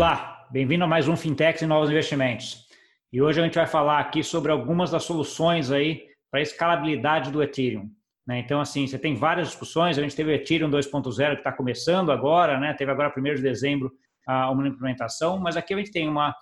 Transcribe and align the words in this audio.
Olá, 0.00 0.48
bem-vindo 0.50 0.82
a 0.82 0.86
mais 0.86 1.08
um 1.08 1.14
Fintech 1.14 1.62
e 1.62 1.66
Novos 1.66 1.90
Investimentos. 1.90 2.66
E 3.12 3.20
hoje 3.20 3.38
a 3.38 3.44
gente 3.44 3.56
vai 3.56 3.66
falar 3.66 3.98
aqui 4.00 4.24
sobre 4.24 4.50
algumas 4.50 4.90
das 4.90 5.04
soluções 5.04 5.70
aí 5.70 6.06
para 6.30 6.40
a 6.40 6.42
escalabilidade 6.42 7.30
do 7.30 7.42
Ethereum. 7.42 7.90
Né? 8.26 8.38
Então, 8.38 8.62
assim, 8.62 8.86
você 8.86 8.98
tem 8.98 9.14
várias 9.14 9.48
discussões, 9.48 9.98
a 9.98 10.02
gente 10.02 10.16
teve 10.16 10.30
o 10.30 10.34
Ethereum 10.34 10.70
2.0 10.70 11.32
que 11.32 11.40
está 11.40 11.52
começando 11.52 12.10
agora, 12.10 12.58
né? 12.58 12.72
teve 12.72 12.90
agora 12.90 13.12
1 13.14 13.22
de 13.34 13.42
dezembro 13.42 13.92
uma 14.26 14.66
implementação, 14.66 15.38
mas 15.38 15.54
aqui 15.54 15.74
a 15.74 15.76
gente 15.76 15.92
tem 15.92 16.08
uma 16.08 16.34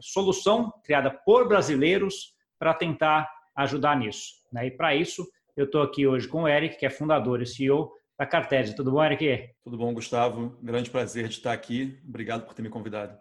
solução 0.00 0.72
criada 0.84 1.08
por 1.08 1.46
brasileiros 1.46 2.34
para 2.58 2.74
tentar 2.74 3.30
ajudar 3.54 3.96
nisso. 3.96 4.32
Né? 4.52 4.66
E 4.66 4.70
para 4.72 4.96
isso, 4.96 5.24
eu 5.56 5.66
estou 5.66 5.80
aqui 5.80 6.08
hoje 6.08 6.26
com 6.26 6.42
o 6.42 6.48
Eric, 6.48 6.76
que 6.76 6.84
é 6.84 6.90
fundador 6.90 7.40
e 7.40 7.46
CEO 7.46 7.88
da 8.18 8.26
Cartese. 8.26 8.74
Tudo 8.74 8.92
bom, 8.92 9.04
Eric? 9.04 9.50
Tudo 9.62 9.76
bom, 9.76 9.92
Gustavo. 9.92 10.58
Grande 10.62 10.90
prazer 10.90 11.28
de 11.28 11.34
estar 11.34 11.52
aqui. 11.52 12.00
Obrigado 12.06 12.46
por 12.46 12.54
ter 12.54 12.62
me 12.62 12.70
convidado. 12.70 13.18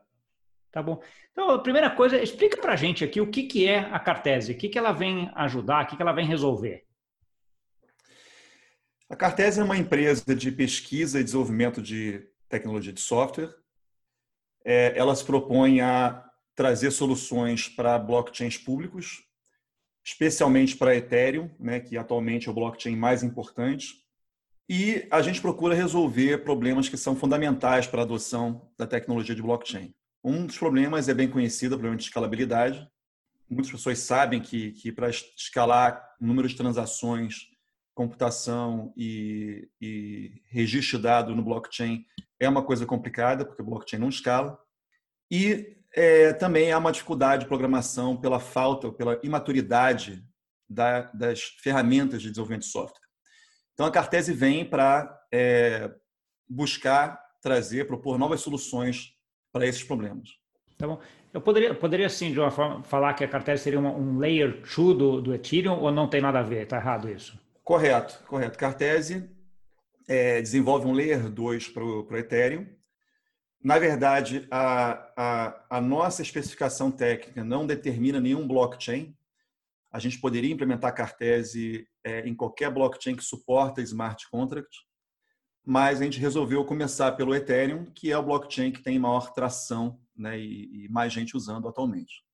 Tá 0.72 0.82
bom. 0.82 1.02
Então, 1.32 1.50
a 1.50 1.60
primeira 1.60 1.90
coisa, 1.90 2.22
explica 2.22 2.60
para 2.60 2.74
a 2.74 2.76
gente 2.76 3.04
aqui 3.04 3.22
o 3.22 3.30
que, 3.30 3.44
que 3.44 3.68
é 3.68 3.80
a 3.80 4.00
Cartese, 4.00 4.52
o 4.52 4.58
que, 4.58 4.70
que 4.70 4.78
ela 4.78 4.92
vem 4.92 5.32
ajudar, 5.36 5.84
o 5.84 5.88
que, 5.88 5.96
que 5.96 6.02
ela 6.02 6.12
vem 6.12 6.26
resolver. 6.26 6.86
A 9.10 9.16
Cartese 9.16 9.60
é 9.60 9.64
uma 9.64 9.78
empresa 9.78 10.36
de 10.36 10.52
pesquisa 10.52 11.20
e 11.20 11.24
desenvolvimento 11.24 11.82
de 11.82 12.28
tecnologia 12.50 12.92
de 12.92 13.02
software. 13.02 13.54
É, 14.66 14.98
ela 14.98 15.16
se 15.16 15.24
propõe 15.24 15.80
a 15.80 16.26
trazer 16.56 16.92
soluções 16.92 17.70
para 17.70 18.00
blockchains 18.00 18.58
públicos, 18.58 19.24
especialmente 20.04 20.76
para 20.76 20.96
Ethereum, 20.96 21.50
né, 21.60 21.80
que 21.80 21.98
atualmente 21.98 22.48
é 22.48 22.52
o 22.52 22.54
blockchain 22.54 22.96
mais 22.96 23.24
importante. 23.24 24.05
E 24.68 25.08
a 25.12 25.22
gente 25.22 25.42
procura 25.42 25.76
resolver 25.76 26.40
problemas 26.40 26.90
que 26.90 26.98
são 26.98 27.16
fundamentais 27.16 27.86
para 27.86 28.02
a 28.02 28.04
adoção 28.04 28.70
da 28.78 28.88
tecnologia 28.88 29.36
de 29.36 29.42
blockchain. 29.42 29.94
Um 30.24 30.46
dos 30.46 30.58
problemas 30.58 31.08
é 31.08 31.14
bem 31.14 31.30
conhecido, 31.30 31.74
o 31.74 31.78
problema 31.78 31.98
de 31.98 32.04
escalabilidade. 32.04 32.88
Muitas 33.48 33.72
pessoas 33.72 34.00
sabem 34.00 34.42
que, 34.42 34.72
que 34.72 34.92
para 34.92 35.10
escalar 35.10 36.04
o 36.20 36.26
número 36.26 36.48
de 36.48 36.56
transações 36.56 37.48
computação 37.96 38.94
e, 38.98 39.70
e 39.82 40.42
registro 40.50 40.98
de 40.98 41.04
dado 41.04 41.34
no 41.34 41.42
blockchain 41.42 42.06
é 42.40 42.48
uma 42.48 42.62
coisa 42.62 42.86
complicada, 42.86 43.46
porque 43.46 43.62
o 43.62 43.66
blockchain 43.66 44.00
não 44.00 44.10
escala. 44.10 44.60
E 45.32 45.78
é, 45.96 46.34
também 46.34 46.72
há 46.72 46.78
uma 46.78 46.92
dificuldade 46.92 47.44
de 47.44 47.48
programação 47.48 48.18
pela 48.18 48.40
falta, 48.40 48.92
pela 48.92 49.20
imaturidade 49.24 50.22
da, 50.70 51.04
das 51.14 51.42
ferramentas 51.64 52.22
de 52.22 52.30
desenvolvimento 52.30 52.64
de 52.64 52.70
software. 52.72 53.05
Então, 53.76 53.86
a 53.86 53.92
Cartese 53.92 54.34
vem 54.34 54.66
para 54.66 55.22
é, 55.32 55.92
buscar, 56.50 57.22
trazer, 57.40 57.86
propor 57.86 58.18
novas 58.18 58.42
soluções 58.42 59.14
para 59.54 59.68
esses 59.68 59.84
problemas. 59.84 60.30
Tá 60.78 60.88
bom. 60.88 61.00
Eu 61.32 61.42
poderia, 61.42 61.76
poderia 61.76 62.10
sim, 62.10 62.32
de 62.32 62.40
uma 62.40 62.50
forma, 62.50 62.82
falar 62.84 63.14
que 63.14 63.24
a 63.24 63.28
Cartese 63.28 63.64
seria 63.64 63.80
uma, 63.80 63.92
um 63.92 64.18
layer 64.18 64.62
2 64.62 64.76
do, 64.98 65.22
do 65.22 65.36
Ethereum 65.36 65.80
ou 65.80 65.92
não 65.92 66.10
tem 66.10 66.22
nada 66.22 66.40
a 66.40 66.44
ver? 66.44 66.64
Está 66.64 66.78
errado 66.78 67.10
isso? 67.10 67.38
Correto, 67.64 68.20
correto. 68.28 68.58
Cartese 68.58 69.30
é, 70.08 70.42
desenvolve 70.42 70.88
um 70.88 70.94
Layer 70.94 71.30
2 71.30 71.68
para 71.70 71.84
o 71.84 72.16
Ethereum. 72.16 72.68
Na 73.64 73.80
verdade, 73.80 74.48
a, 74.52 75.12
a, 75.18 75.78
a, 75.78 75.82
nossa 75.82 76.22
especificação 76.22 76.92
técnica 76.92 77.44
não 77.44 77.66
determina 77.66 78.20
nenhum 78.20 78.48
blockchain. 78.48 79.18
A 79.96 80.00
gente 80.00 80.20
poderia 80.20 80.52
implementar 80.52 80.94
Cartese 80.94 81.88
é, 82.04 82.28
em 82.28 82.36
qualquer 82.36 82.70
blockchain 82.70 83.16
que 83.16 83.24
suporta 83.24 83.82
smart 83.82 84.30
contract, 84.30 84.82
mas 85.66 86.02
a 86.02 86.04
gente 86.04 86.20
resolveu 86.20 86.66
começar 86.66 87.14
pelo 87.14 87.34
Ethereum, 87.34 87.86
que 87.86 88.12
é 88.12 88.18
o 88.18 88.22
blockchain 88.22 88.74
que 88.74 88.84
tem 88.84 89.00
maior 89.00 89.32
tração 89.32 89.98
né, 90.14 90.38
e, 90.38 90.84
e 90.84 90.90
mais 90.90 91.14
gente 91.14 91.38
usando 91.38 91.70
atualmente. 91.70 92.26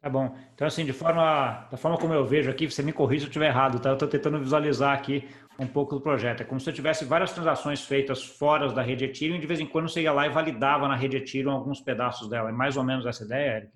Tá 0.00 0.08
bom. 0.08 0.32
Então, 0.54 0.64
assim, 0.64 0.84
de 0.84 0.92
forma, 0.92 1.66
da 1.72 1.76
forma 1.76 1.98
como 1.98 2.14
eu 2.14 2.24
vejo 2.24 2.48
aqui, 2.48 2.70
você 2.70 2.84
me 2.84 2.92
corrija 2.92 3.22
se 3.22 3.26
eu 3.26 3.30
estiver 3.30 3.48
errado, 3.48 3.80
tá? 3.80 3.88
Eu 3.88 3.94
estou 3.94 4.08
tentando 4.08 4.38
visualizar 4.38 4.96
aqui 4.96 5.28
um 5.58 5.66
pouco 5.66 5.96
do 5.96 6.00
projeto. 6.00 6.42
É 6.42 6.44
como 6.44 6.60
se 6.60 6.70
eu 6.70 6.74
tivesse 6.74 7.04
várias 7.04 7.32
transações 7.32 7.84
feitas 7.84 8.22
fora 8.22 8.72
da 8.72 8.80
rede 8.80 9.06
Ethereum 9.06 9.38
e 9.38 9.40
de 9.40 9.46
vez 9.48 9.58
em 9.58 9.66
quando 9.66 9.88
você 9.88 10.02
ia 10.02 10.12
lá 10.12 10.24
e 10.28 10.30
validava 10.30 10.86
na 10.86 10.94
rede 10.94 11.16
Ethereum 11.16 11.50
alguns 11.50 11.80
pedaços 11.80 12.28
dela. 12.28 12.50
É 12.50 12.52
mais 12.52 12.76
ou 12.76 12.84
menos 12.84 13.06
essa 13.06 13.24
ideia, 13.24 13.56
Eric? 13.56 13.72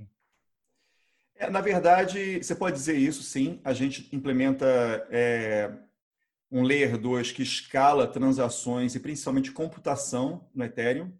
É, 1.38 1.50
na 1.50 1.60
verdade, 1.60 2.42
você 2.42 2.54
pode 2.54 2.76
dizer 2.76 2.96
isso, 2.96 3.22
sim. 3.22 3.60
A 3.62 3.72
gente 3.72 4.08
implementa 4.14 4.66
é, 5.10 5.72
um 6.50 6.62
Layer 6.62 6.96
2 6.98 7.32
que 7.32 7.42
escala 7.42 8.06
transações 8.06 8.94
e 8.94 9.00
principalmente 9.00 9.52
computação 9.52 10.48
no 10.54 10.64
Ethereum. 10.64 11.12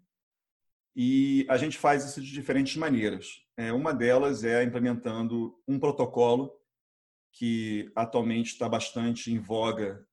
E 0.95 1.45
a 1.47 1.57
gente 1.57 1.77
faz 1.77 2.03
isso 2.03 2.19
de 2.19 2.31
diferentes 2.31 2.75
maneiras. 2.75 3.43
É, 3.55 3.71
uma 3.71 3.93
delas 3.93 4.43
é 4.43 4.63
implementando 4.63 5.55
um 5.67 5.79
protocolo 5.79 6.51
que 7.31 7.91
atualmente 7.95 8.53
está 8.53 8.67
bastante 8.67 9.31
em 9.31 9.37
voga 9.37 10.07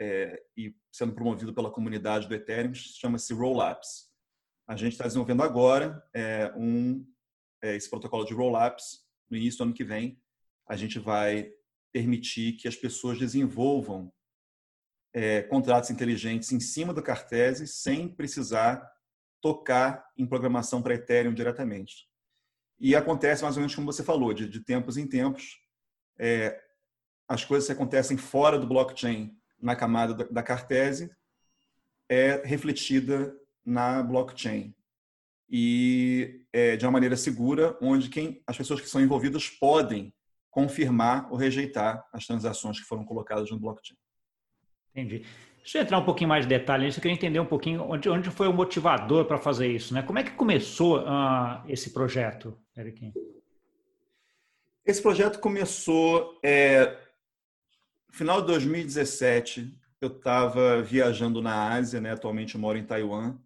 é, 0.00 0.42
e 0.56 0.74
sendo 0.90 1.12
promovido 1.12 1.52
pela 1.52 1.70
comunidade 1.70 2.26
do 2.26 2.34
Ethereum, 2.34 2.72
chama-se 2.72 3.34
Rollups. 3.34 4.10
A 4.66 4.74
gente 4.74 4.92
está 4.92 5.04
desenvolvendo 5.04 5.42
agora 5.42 6.02
é, 6.14 6.50
um, 6.56 7.06
é, 7.62 7.76
esse 7.76 7.90
protocolo 7.90 8.24
de 8.24 8.32
Rollups. 8.32 9.01
No 9.32 9.38
início 9.38 9.56
do 9.56 9.64
ano 9.64 9.72
que 9.72 9.82
vem, 9.82 10.20
a 10.68 10.76
gente 10.76 10.98
vai 10.98 11.50
permitir 11.90 12.52
que 12.52 12.68
as 12.68 12.76
pessoas 12.76 13.18
desenvolvam 13.18 14.12
é, 15.14 15.40
contratos 15.44 15.88
inteligentes 15.88 16.52
em 16.52 16.60
cima 16.60 16.92
do 16.92 17.02
Cartese 17.02 17.66
sem 17.66 18.06
precisar 18.14 18.86
tocar 19.40 20.06
em 20.18 20.26
programação 20.26 20.82
para 20.82 20.96
Ethereum 20.96 21.32
diretamente. 21.32 22.06
E 22.78 22.94
acontece 22.94 23.42
mais 23.42 23.56
ou 23.56 23.62
menos 23.62 23.74
como 23.74 23.90
você 23.90 24.04
falou, 24.04 24.34
de, 24.34 24.46
de 24.46 24.60
tempos 24.60 24.98
em 24.98 25.08
tempos, 25.08 25.58
é, 26.18 26.62
as 27.26 27.42
coisas 27.42 27.66
que 27.66 27.72
acontecem 27.72 28.18
fora 28.18 28.58
do 28.58 28.66
blockchain, 28.66 29.34
na 29.58 29.74
camada 29.74 30.12
da, 30.12 30.24
da 30.24 30.42
Cartese, 30.42 31.10
é 32.06 32.42
refletida 32.44 33.34
na 33.64 34.02
blockchain 34.02 34.76
e 35.54 36.46
é, 36.50 36.76
de 36.78 36.86
uma 36.86 36.92
maneira 36.92 37.14
segura, 37.14 37.76
onde 37.82 38.08
quem, 38.08 38.42
as 38.46 38.56
pessoas 38.56 38.80
que 38.80 38.88
são 38.88 39.02
envolvidas 39.02 39.50
podem 39.50 40.14
confirmar 40.50 41.30
ou 41.30 41.36
rejeitar 41.36 42.02
as 42.10 42.26
transações 42.26 42.80
que 42.80 42.86
foram 42.86 43.04
colocadas 43.04 43.50
no 43.50 43.60
blockchain. 43.60 43.96
Entendi. 44.90 45.26
Deixa 45.58 45.78
eu 45.78 45.82
entrar 45.82 45.98
um 45.98 46.04
pouquinho 46.04 46.28
mais 46.28 46.44
de 46.44 46.48
detalhe 46.48 46.86
nisso, 46.86 46.98
eu 46.98 47.02
queria 47.02 47.14
entender 47.14 47.38
um 47.38 47.46
pouquinho 47.46 47.82
onde, 47.82 48.08
onde 48.08 48.30
foi 48.30 48.48
o 48.48 48.52
motivador 48.52 49.26
para 49.26 49.38
fazer 49.38 49.68
isso, 49.68 49.92
né? 49.92 50.02
Como 50.02 50.18
é 50.18 50.24
que 50.24 50.32
começou 50.32 51.00
uh, 51.00 51.62
esse 51.68 51.90
projeto, 51.92 52.58
Eric? 52.76 53.12
Esse 54.84 55.00
projeto 55.00 55.38
começou 55.38 56.40
é, 56.42 56.98
no 58.08 58.14
final 58.14 58.40
de 58.40 58.48
2017. 58.48 59.72
Eu 60.00 60.08
estava 60.08 60.82
viajando 60.82 61.40
na 61.40 61.68
Ásia, 61.74 62.00
né? 62.00 62.10
atualmente 62.10 62.56
eu 62.56 62.60
moro 62.60 62.76
em 62.76 62.84
Taiwan, 62.84 63.38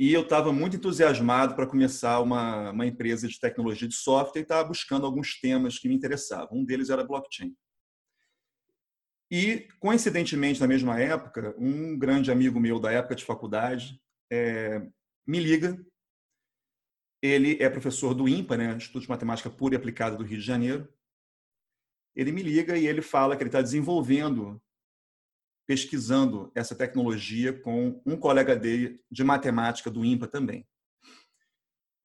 e 0.00 0.14
eu 0.14 0.22
estava 0.22 0.50
muito 0.50 0.76
entusiasmado 0.76 1.54
para 1.54 1.66
começar 1.66 2.20
uma, 2.20 2.70
uma 2.70 2.86
empresa 2.86 3.28
de 3.28 3.38
tecnologia 3.38 3.86
de 3.86 3.94
software 3.94 4.40
e 4.40 4.44
estava 4.44 4.66
buscando 4.66 5.04
alguns 5.04 5.38
temas 5.38 5.78
que 5.78 5.90
me 5.90 5.94
interessavam. 5.94 6.56
Um 6.56 6.64
deles 6.64 6.88
era 6.88 7.04
blockchain. 7.04 7.54
E, 9.30 9.68
coincidentemente, 9.78 10.58
na 10.58 10.66
mesma 10.66 10.98
época, 10.98 11.54
um 11.58 11.98
grande 11.98 12.32
amigo 12.32 12.58
meu 12.58 12.80
da 12.80 12.90
época 12.90 13.14
de 13.14 13.26
faculdade 13.26 14.00
é, 14.32 14.80
me 15.26 15.38
liga. 15.38 15.78
Ele 17.22 17.62
é 17.62 17.68
professor 17.68 18.14
do 18.14 18.26
IMPA, 18.26 18.56
né, 18.56 18.72
Instituto 18.72 19.02
de 19.02 19.08
Matemática 19.10 19.50
Pura 19.50 19.74
e 19.74 19.76
Aplicada 19.76 20.16
do 20.16 20.24
Rio 20.24 20.38
de 20.38 20.46
Janeiro. 20.46 20.90
Ele 22.16 22.32
me 22.32 22.42
liga 22.42 22.74
e 22.74 22.86
ele 22.86 23.02
fala 23.02 23.36
que 23.36 23.42
ele 23.42 23.50
está 23.50 23.60
desenvolvendo, 23.60 24.58
pesquisando 25.70 26.50
essa 26.52 26.74
tecnologia 26.74 27.52
com 27.52 28.02
um 28.04 28.16
colega 28.16 28.56
dele 28.56 29.00
de 29.08 29.22
matemática 29.22 29.88
do 29.88 30.04
IMPA 30.04 30.26
também. 30.26 30.66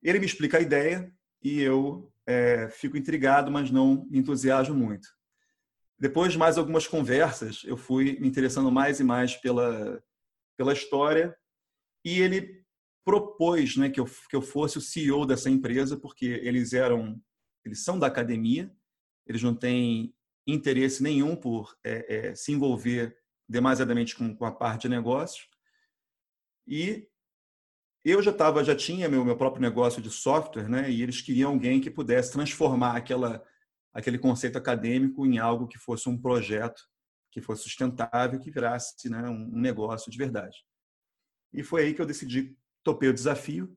Ele 0.04 0.20
me 0.20 0.26
explica 0.28 0.60
a 0.60 0.62
ideia 0.62 1.12
e 1.42 1.64
eu 1.64 2.14
é, 2.28 2.70
fico 2.70 2.96
intrigado, 2.96 3.50
mas 3.50 3.72
não 3.72 4.06
me 4.08 4.20
entusiasmo 4.20 4.76
muito. 4.76 5.08
Depois 5.98 6.32
de 6.32 6.38
mais 6.38 6.60
algumas 6.60 6.86
conversas, 6.86 7.64
eu 7.66 7.76
fui 7.76 8.20
me 8.20 8.28
interessando 8.28 8.72
mais 8.72 9.00
e 9.00 9.04
mais 9.04 9.36
pela, 9.36 10.00
pela 10.56 10.72
história 10.72 11.36
e 12.06 12.22
ele 12.22 12.64
propôs 13.04 13.78
né, 13.78 13.90
que, 13.90 14.00
eu, 14.00 14.06
que 14.30 14.36
eu 14.36 14.44
fosse 14.44 14.78
o 14.78 14.82
CEO 14.82 15.26
dessa 15.26 15.50
empresa, 15.50 15.98
porque 15.98 16.28
eles 16.44 16.72
eram, 16.72 17.20
eles 17.66 17.84
são 17.84 17.98
da 17.98 18.06
academia, 18.06 18.72
eles 19.26 19.42
não 19.42 19.56
têm 19.56 20.14
interesse 20.46 21.02
nenhum 21.02 21.36
por 21.36 21.76
é, 21.84 22.28
é, 22.28 22.36
se 22.36 22.52
envolver 22.52 23.25
demasiadamente 23.48 24.16
com, 24.16 24.36
com 24.36 24.46
a 24.46 24.52
parte 24.52 24.84
de 24.84 24.90
negócios. 24.90 25.48
E 26.68 27.08
eu 28.04 28.22
já 28.22 28.32
estava, 28.32 28.64
já 28.64 28.76
tinha 28.76 29.10
meu, 29.10 29.24
meu 29.26 29.38
próprio 29.38 29.62
negócio 29.62 30.02
de 30.02 30.10
software, 30.10 30.70
né? 30.70 30.90
E 30.90 31.02
eles 31.02 31.22
queriam 31.22 31.52
alguém 31.52 31.82
que 31.82 31.90
pudesse 31.90 32.32
transformar 32.32 32.96
aquela 32.96 33.44
aquele 33.94 34.20
conceito 34.20 34.58
acadêmico 34.58 35.26
em 35.26 35.38
algo 35.38 35.70
que 35.70 35.80
fosse 35.80 36.10
um 36.10 36.22
projeto 36.22 36.84
que 37.32 37.42
fosse 37.42 37.64
sustentável, 37.64 38.40
que 38.40 38.50
virasse 38.50 39.10
né, 39.10 39.30
um 39.30 39.60
negócio 39.60 40.10
de 40.10 40.18
verdade. 40.18 40.58
E 41.54 41.64
foi 41.64 41.84
aí 41.84 41.94
que 41.94 42.02
eu 42.02 42.06
decidi, 42.06 42.58
topei 42.82 43.10
o 43.10 43.14
desafio. 43.14 43.76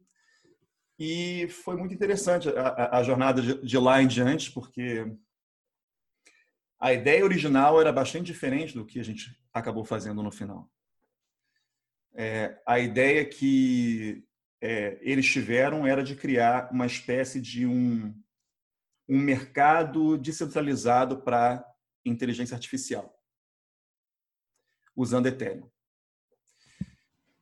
E 0.96 1.48
foi 1.48 1.76
muito 1.76 1.92
interessante 1.92 2.48
a, 2.50 2.98
a 2.98 3.02
jornada 3.02 3.42
de, 3.42 3.60
de 3.60 3.78
lá 3.78 4.00
em 4.00 4.06
diante, 4.06 4.52
porque 4.52 5.12
a 6.78 6.92
ideia 6.92 7.25
original 7.25 7.80
era 7.80 7.92
bastante 7.92 8.26
diferente 8.26 8.75
do 8.75 8.86
que 8.86 9.00
a 9.00 9.02
gente 9.04 9.36
acabou 9.52 9.84
fazendo 9.84 10.22
no 10.22 10.30
final. 10.30 10.70
É, 12.14 12.60
a 12.66 12.78
ideia 12.78 13.25
que 13.25 14.25
é, 14.60 14.98
eles 15.00 15.26
tiveram 15.26 15.86
era 15.86 16.02
de 16.02 16.14
criar 16.14 16.70
uma 16.72 16.86
espécie 16.86 17.40
de 17.40 17.66
um, 17.66 18.14
um 19.08 19.19
mercado 19.19 20.16
descentralizado 20.16 21.22
para 21.22 21.64
inteligência 22.04 22.54
artificial, 22.54 23.14
usando 24.96 25.26
Ethereum. 25.26 25.69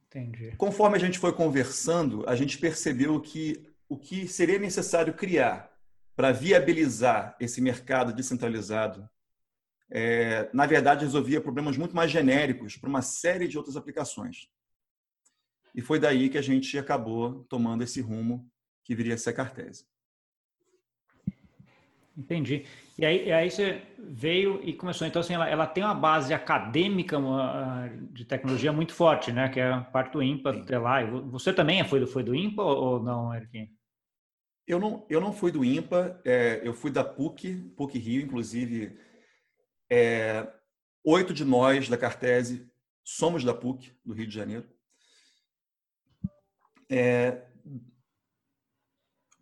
Entendi. 0.06 0.56
Conforme 0.56 0.96
a 0.96 1.00
gente 1.00 1.18
foi 1.18 1.32
conversando, 1.32 2.26
a 2.28 2.34
gente 2.34 2.58
percebeu 2.58 3.20
que 3.20 3.74
o 3.88 3.98
que 3.98 4.26
seria 4.26 4.58
necessário 4.58 5.14
criar 5.14 5.70
para 6.14 6.32
viabilizar 6.32 7.36
esse 7.38 7.60
mercado 7.60 8.12
descentralizado, 8.12 9.08
é, 9.90 10.48
na 10.52 10.66
verdade, 10.66 11.04
resolvia 11.04 11.40
problemas 11.40 11.76
muito 11.76 11.94
mais 11.94 12.10
genéricos 12.10 12.76
para 12.76 12.88
uma 12.88 13.02
série 13.02 13.46
de 13.46 13.56
outras 13.56 13.76
aplicações. 13.76 14.48
E 15.74 15.80
foi 15.80 15.98
daí 15.98 16.28
que 16.28 16.38
a 16.38 16.42
gente 16.42 16.78
acabou 16.78 17.44
tomando 17.48 17.82
esse 17.82 18.00
rumo 18.00 18.48
que 18.84 18.94
viria 18.94 19.14
a 19.14 19.18
ser 19.18 19.30
a 19.30 19.34
Cartese. 19.34 19.84
Entendi. 22.16 22.64
E 22.98 23.04
aí, 23.04 23.26
e 23.26 23.32
aí 23.32 23.50
você 23.50 23.82
veio 23.98 24.58
e 24.64 24.72
começou. 24.72 25.06
Então, 25.06 25.20
assim, 25.20 25.34
ela, 25.34 25.46
ela 25.46 25.66
tem 25.66 25.84
uma 25.84 25.94
base 25.94 26.32
acadêmica 26.32 27.18
de 28.10 28.24
tecnologia 28.24 28.72
muito 28.72 28.94
forte, 28.94 29.30
né? 29.30 29.50
Que 29.50 29.60
é 29.60 29.70
a 29.70 29.82
parte 29.82 30.14
do 30.14 30.22
IMPA, 30.22 30.52
de 30.52 30.78
lá. 30.78 31.04
Você 31.04 31.52
também 31.52 31.84
foi 31.84 32.00
do, 32.00 32.06
foi 32.06 32.22
do 32.22 32.34
IMPA 32.34 32.62
ou 32.62 33.02
não, 33.02 33.34
Eric? 33.34 33.70
Eu 34.66 34.80
não, 34.80 35.06
eu 35.10 35.20
não 35.20 35.32
fui 35.32 35.52
do 35.52 35.62
IMPA, 35.62 36.18
é, 36.24 36.62
eu 36.64 36.72
fui 36.72 36.90
da 36.90 37.04
PUC, 37.04 37.54
PUC 37.76 37.98
Rio, 37.98 38.22
inclusive. 38.22 38.98
É, 39.90 40.52
oito 41.04 41.32
de 41.32 41.44
nós 41.44 41.88
da 41.88 41.96
Cartese 41.96 42.68
somos 43.04 43.44
da 43.44 43.54
PUC, 43.54 43.92
do 44.04 44.12
Rio 44.12 44.26
de 44.26 44.34
Janeiro. 44.34 44.68
É, 46.90 47.46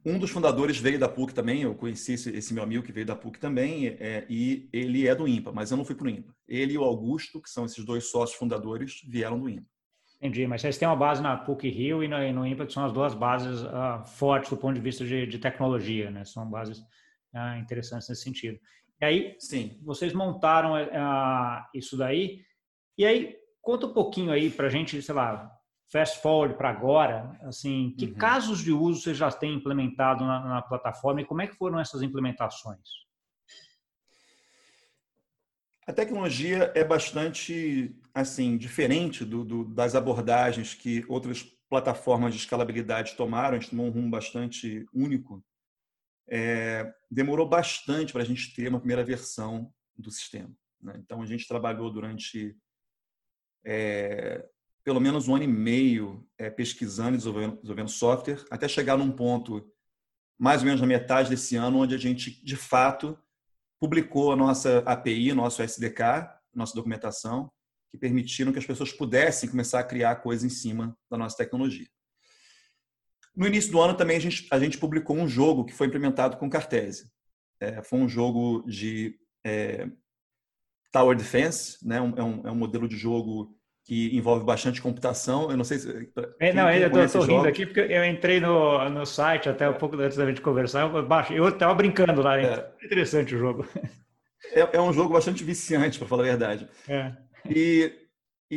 um 0.04 0.18
dos 0.18 0.30
fundadores 0.30 0.76
veio 0.76 0.98
da 0.98 1.08
PUC 1.08 1.32
também, 1.32 1.62
eu 1.62 1.74
conheci 1.74 2.12
esse, 2.12 2.30
esse 2.30 2.52
meu 2.52 2.62
amigo 2.62 2.84
que 2.84 2.92
veio 2.92 3.06
da 3.06 3.16
PUC 3.16 3.40
também, 3.40 3.86
é, 3.86 4.26
e 4.28 4.68
ele 4.70 5.08
é 5.08 5.14
do 5.14 5.26
IMPA, 5.26 5.50
mas 5.50 5.70
eu 5.70 5.78
não 5.78 5.84
fui 5.84 5.94
para 5.94 6.06
o 6.06 6.10
IMPA. 6.10 6.34
Ele 6.46 6.74
e 6.74 6.78
o 6.78 6.84
Augusto, 6.84 7.40
que 7.40 7.48
são 7.48 7.64
esses 7.64 7.82
dois 7.84 8.10
sócios 8.10 8.38
fundadores, 8.38 9.00
vieram 9.08 9.40
do 9.40 9.48
IMPA. 9.48 9.66
Entendi, 10.20 10.46
mas 10.46 10.60
vocês 10.60 10.76
têm 10.76 10.86
uma 10.86 10.96
base 10.96 11.22
na 11.22 11.36
PUC 11.36 11.68
Rio 11.68 12.04
e 12.04 12.08
no, 12.08 12.22
e 12.22 12.32
no 12.32 12.46
IMPA, 12.46 12.66
que 12.66 12.72
são 12.72 12.84
as 12.84 12.92
duas 12.92 13.14
bases 13.14 13.62
uh, 13.62 14.04
fortes 14.06 14.50
do 14.50 14.56
ponto 14.58 14.74
de 14.74 14.80
vista 14.80 15.04
de, 15.06 15.26
de 15.26 15.38
tecnologia, 15.38 16.10
né? 16.10 16.24
São 16.24 16.48
bases 16.48 16.78
uh, 16.78 17.58
interessantes 17.58 18.08
nesse 18.08 18.22
sentido. 18.22 18.58
E 19.00 19.04
aí, 19.04 19.36
Sim. 19.38 19.78
vocês 19.82 20.12
montaram 20.12 20.74
uh, 20.74 21.64
isso 21.74 21.96
daí, 21.96 22.42
e 22.96 23.04
aí, 23.04 23.36
conta 23.60 23.86
um 23.86 23.92
pouquinho 23.92 24.30
aí 24.30 24.50
para 24.50 24.68
a 24.68 24.70
gente, 24.70 25.00
sei 25.02 25.14
lá, 25.14 25.50
fast 25.90 26.20
forward 26.20 26.56
para 26.56 26.70
agora, 26.70 27.38
assim, 27.42 27.94
que 27.98 28.06
uhum. 28.06 28.14
casos 28.14 28.60
de 28.60 28.72
uso 28.72 29.02
você 29.02 29.14
já 29.14 29.30
tem 29.30 29.54
implementado 29.54 30.24
na, 30.24 30.40
na, 30.40 30.62
plataforma 30.62 31.20
e 31.20 31.24
como 31.24 31.42
é 31.42 31.46
que 31.46 31.56
foram 31.56 31.78
essas 31.78 32.02
implementações? 32.02 32.80
A 35.86 35.92
tecnologia 35.92 36.72
é 36.74 36.82
bastante 36.82 37.94
assim 38.14 38.56
diferente 38.56 39.24
do, 39.24 39.44
do, 39.44 39.64
das 39.64 39.94
abordagens 39.94 40.72
que 40.72 41.04
outras 41.08 41.42
plataformas 41.68 42.32
de 42.32 42.40
escalabilidade 42.40 43.16
tomaram. 43.16 43.56
A 43.56 43.60
gente 43.60 43.70
tomou 43.70 43.86
um 43.86 43.90
rumo 43.90 44.10
bastante 44.10 44.86
único. 44.94 45.44
É, 46.28 46.92
demorou 47.10 47.48
bastante 47.48 48.12
para 48.12 48.22
a 48.22 48.24
gente 48.24 48.54
ter 48.54 48.68
uma 48.68 48.78
primeira 48.78 49.04
versão 49.04 49.72
do 49.96 50.10
sistema. 50.10 50.50
Né? 50.80 50.94
Então 50.98 51.22
a 51.22 51.26
gente 51.26 51.46
trabalhou 51.46 51.90
durante 51.90 52.56
é, 53.64 54.46
pelo 54.84 55.00
menos 55.00 55.26
um 55.26 55.34
ano 55.34 55.44
e 55.44 55.48
meio 55.48 56.26
é, 56.38 56.50
pesquisando 56.50 57.14
e 57.14 57.16
desenvolvendo, 57.16 57.56
desenvolvendo 57.56 57.88
software, 57.88 58.44
até 58.50 58.68
chegar 58.68 58.96
num 58.96 59.10
ponto, 59.10 59.66
mais 60.38 60.60
ou 60.60 60.66
menos 60.66 60.80
na 60.80 60.86
metade 60.86 61.30
desse 61.30 61.56
ano, 61.56 61.78
onde 61.78 61.94
a 61.94 61.98
gente, 61.98 62.44
de 62.44 62.56
fato, 62.56 63.18
publicou 63.80 64.32
a 64.32 64.36
nossa 64.36 64.80
API, 64.80 65.32
nosso 65.32 65.62
SDK, 65.62 66.28
nossa 66.54 66.74
documentação, 66.74 67.50
que 67.90 67.98
permitiram 67.98 68.52
que 68.52 68.58
as 68.58 68.66
pessoas 68.66 68.92
pudessem 68.92 69.48
começar 69.48 69.80
a 69.80 69.84
criar 69.84 70.16
coisas 70.16 70.44
em 70.44 70.54
cima 70.54 70.96
da 71.10 71.16
nossa 71.16 71.36
tecnologia. 71.36 71.88
No 73.36 73.46
início 73.46 73.72
do 73.72 73.80
ano 73.80 73.94
também 73.94 74.16
a 74.16 74.20
gente, 74.20 74.46
a 74.50 74.58
gente 74.58 74.78
publicou 74.78 75.16
um 75.16 75.28
jogo 75.28 75.64
que 75.64 75.74
foi 75.74 75.86
implementado 75.86 76.36
com 76.36 76.50
Cartese. 76.50 77.10
É, 77.60 77.82
foi 77.82 77.98
um 77.98 78.08
jogo 78.08 78.64
de 78.66 79.16
é, 79.44 79.88
Tower 80.92 81.16
Defense, 81.16 81.78
né? 81.86 82.00
Um, 82.00 82.14
é, 82.16 82.22
um, 82.22 82.46
é 82.46 82.50
um 82.50 82.56
modelo 82.56 82.88
de 82.88 82.96
jogo 82.96 83.54
que 83.84 84.16
envolve 84.16 84.44
bastante 84.44 84.80
computação. 84.80 85.50
Eu 85.50 85.56
não 85.56 85.64
sei 85.64 85.78
se. 85.78 86.10
É, 86.40 86.52
não, 86.52 86.70
eu 86.70 87.04
estou 87.04 87.22
rindo 87.22 87.46
aqui 87.46 87.66
porque 87.66 87.80
eu 87.80 88.04
entrei 88.04 88.40
no, 88.40 88.88
no 88.88 89.04
site 89.04 89.48
até 89.48 89.68
um 89.68 89.74
pouco 89.74 89.96
antes 89.96 90.16
da 90.16 90.26
gente 90.26 90.40
conversar. 90.40 90.90
Eu 91.30 91.48
estava 91.48 91.74
brincando 91.74 92.22
lá. 92.22 92.40
É. 92.40 92.72
Interessante 92.82 93.34
o 93.34 93.38
jogo. 93.38 93.66
É, 94.52 94.76
é, 94.76 94.80
um 94.80 94.92
jogo 94.92 95.12
bastante 95.12 95.42
viciante, 95.42 95.98
para 95.98 96.06
falar 96.06 96.22
a 96.22 96.26
verdade. 96.26 96.68
É. 96.88 97.12
E, 97.48 97.92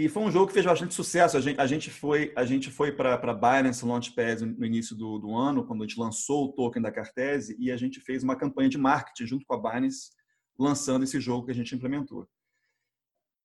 e 0.05 0.09
foi 0.09 0.21
um 0.21 0.31
jogo 0.31 0.47
que 0.47 0.53
fez 0.53 0.65
bastante 0.65 0.93
sucesso. 0.93 1.37
A 1.37 1.41
gente, 1.41 1.59
a 1.59 1.65
gente 1.65 1.89
foi, 1.89 2.31
a 2.35 2.45
gente 2.45 2.69
foi 2.69 2.91
para 2.91 3.15
a 3.15 3.33
Binance 3.33 3.83
Launchpad 3.83 4.45
no 4.45 4.65
início 4.65 4.95
do, 4.95 5.17
do 5.17 5.35
ano, 5.35 5.65
quando 5.65 5.83
a 5.83 5.87
gente 5.87 5.99
lançou 5.99 6.45
o 6.45 6.53
token 6.53 6.81
da 6.81 6.91
Cartese, 6.91 7.55
e 7.57 7.71
a 7.71 7.77
gente 7.77 7.99
fez 7.99 8.21
uma 8.21 8.35
campanha 8.35 8.69
de 8.69 8.77
marketing 8.77 9.25
junto 9.25 9.45
com 9.45 9.55
a 9.55 9.57
Binance, 9.57 10.11
lançando 10.57 11.03
esse 11.03 11.19
jogo 11.19 11.45
que 11.45 11.51
a 11.51 11.55
gente 11.55 11.73
implementou. 11.73 12.27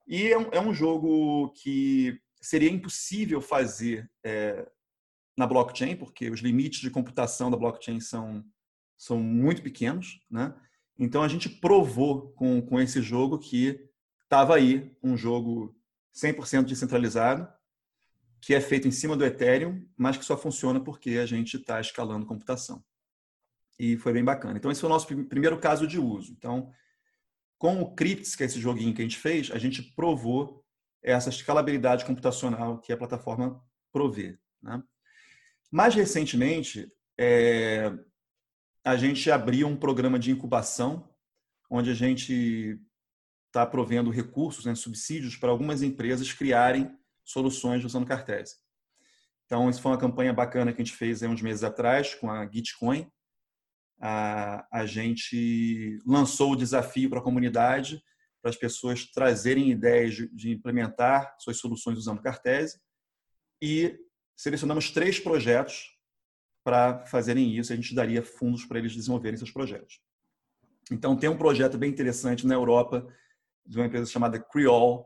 E 0.07 0.27
é 0.29 0.39
um, 0.39 0.49
é 0.53 0.61
um 0.61 0.75
jogo 0.75 1.53
que 1.55 2.21
seria 2.41 2.71
impossível 2.71 3.41
fazer 3.41 4.11
é, 4.23 4.69
na 5.37 5.47
blockchain, 5.47 5.97
porque 5.97 6.29
os 6.29 6.41
limites 6.41 6.81
de 6.81 6.91
computação 6.91 7.51
da 7.51 7.57
blockchain 7.57 8.01
são, 8.01 8.45
são 8.99 9.19
muito 9.19 9.63
pequenos. 9.63 10.21
Né? 10.31 10.55
Então, 10.99 11.23
a 11.23 11.29
gente 11.29 11.49
provou 11.49 12.33
com, 12.33 12.61
com 12.61 12.79
esse 12.79 13.01
jogo 13.01 13.39
que 13.39 13.89
estava 14.25 14.57
aí 14.57 14.95
um 15.03 15.17
jogo 15.17 15.75
100% 16.15 16.65
descentralizado, 16.65 17.49
que 18.41 18.55
é 18.55 18.61
feito 18.61 18.89
em 18.89 18.91
cima 18.91 19.17
do 19.17 19.25
Ethereum, 19.25 19.87
mas 19.97 20.17
que 20.17 20.25
só 20.25 20.37
funciona 20.37 20.81
porque 20.81 21.11
a 21.11 21.27
gente 21.27 21.57
está 21.57 21.81
escalando 21.81 22.27
computação. 22.27 22.85
E 23.79 23.97
foi 23.97 24.13
bem 24.13 24.25
bacana. 24.25 24.59
Então, 24.59 24.71
esse 24.71 24.81
foi 24.81 24.91
o 24.91 24.93
nosso 24.93 25.07
primeiro 25.27 25.59
caso 25.59 25.87
de 25.87 25.99
uso. 25.99 26.33
Então, 26.33 26.71
com 27.59 27.81
o 27.81 27.95
Crypts, 27.95 28.35
que 28.35 28.43
é 28.43 28.47
esse 28.47 28.61
joguinho 28.61 28.93
que 28.95 29.01
a 29.01 29.05
gente 29.05 29.19
fez, 29.19 29.51
a 29.53 29.59
gente 29.59 29.83
provou 29.95 30.65
essa 31.03 31.29
escalabilidade 31.29 32.05
computacional 32.05 32.81
que 32.81 32.93
a 32.93 32.97
plataforma 32.97 33.61
provê. 33.93 34.39
Né? 34.61 34.83
Mais 35.71 35.95
recentemente, 35.95 36.93
é, 37.19 37.93
a 38.85 38.97
gente 38.97 39.31
abriu 39.31 39.69
um 39.69 39.77
programa 39.77 40.19
de 40.19 40.31
incubação, 40.31 41.09
onde 41.71 41.91
a 41.91 41.95
gente 41.95 42.81
está 43.53 43.67
provendo 43.67 44.11
recursos, 44.11 44.65
né, 44.65 44.75
subsídios 44.75 45.37
para 45.37 45.51
algumas 45.51 45.83
empresas 45.83 46.33
criarem 46.33 46.91
soluções 47.23 47.85
usando 47.85 48.07
Cartese. 48.07 48.57
Então, 49.45 49.69
isso 49.69 49.83
foi 49.83 49.93
uma 49.93 49.99
campanha 49.99 50.33
bacana 50.33 50.73
que 50.73 50.81
a 50.81 50.85
gente 50.85 50.97
fez 50.97 51.23
há 51.23 51.29
uns 51.29 51.43
meses 51.43 51.63
atrás 51.63 52.15
com 52.15 52.31
a 52.31 52.51
Gitcoin, 52.51 53.07
a, 54.01 54.67
a 54.73 54.87
gente 54.87 55.99
lançou 56.07 56.53
o 56.53 56.57
desafio 56.57 57.11
para 57.11 57.19
a 57.19 57.23
comunidade, 57.23 58.03
para 58.41 58.51
as 58.51 58.57
pessoas 58.57 59.05
trazerem 59.05 59.71
ideias 59.71 60.15
de, 60.15 60.35
de 60.35 60.51
implementar 60.51 61.37
suas 61.39 61.59
soluções 61.59 61.99
usando 61.99 62.23
Cartese 62.23 62.81
e 63.63 63.97
selecionamos 64.35 64.91
três 64.91 65.21
projetos 65.21 65.91
para 66.65 67.05
fazerem 67.05 67.57
isso. 67.57 67.73
A 67.73 67.77
gente 67.77 67.95
daria 67.95 68.23
fundos 68.23 68.65
para 68.65 68.79
eles 68.79 68.95
desenvolverem 68.95 69.37
seus 69.37 69.51
projetos. 69.51 70.01
Então, 70.91 71.15
tem 71.15 71.29
um 71.29 71.37
projeto 71.37 71.77
bem 71.77 71.91
interessante 71.91 72.47
na 72.47 72.55
Europa 72.55 73.07
de 73.67 73.77
uma 73.79 73.87
empresa 73.87 74.11
chamada 74.11 74.39
Creole. 74.39 75.05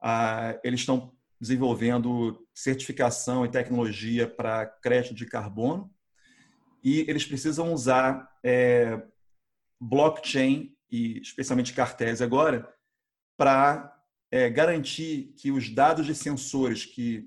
Ah, 0.00 0.58
eles 0.62 0.80
estão 0.80 1.12
desenvolvendo 1.40 2.46
certificação 2.54 3.44
e 3.44 3.50
tecnologia 3.50 4.28
para 4.28 4.66
crédito 4.66 5.14
de 5.14 5.26
carbono 5.26 5.92
e 6.82 7.00
eles 7.08 7.24
precisam 7.24 7.72
usar 7.72 8.30
é, 8.42 9.02
blockchain 9.80 10.74
e 10.90 11.20
especialmente 11.20 11.72
Cartese 11.72 12.22
agora 12.22 12.68
para 13.36 13.94
é, 14.30 14.48
garantir 14.48 15.34
que 15.36 15.50
os 15.50 15.68
dados 15.70 16.06
de 16.06 16.14
sensores 16.14 16.84
que 16.84 17.26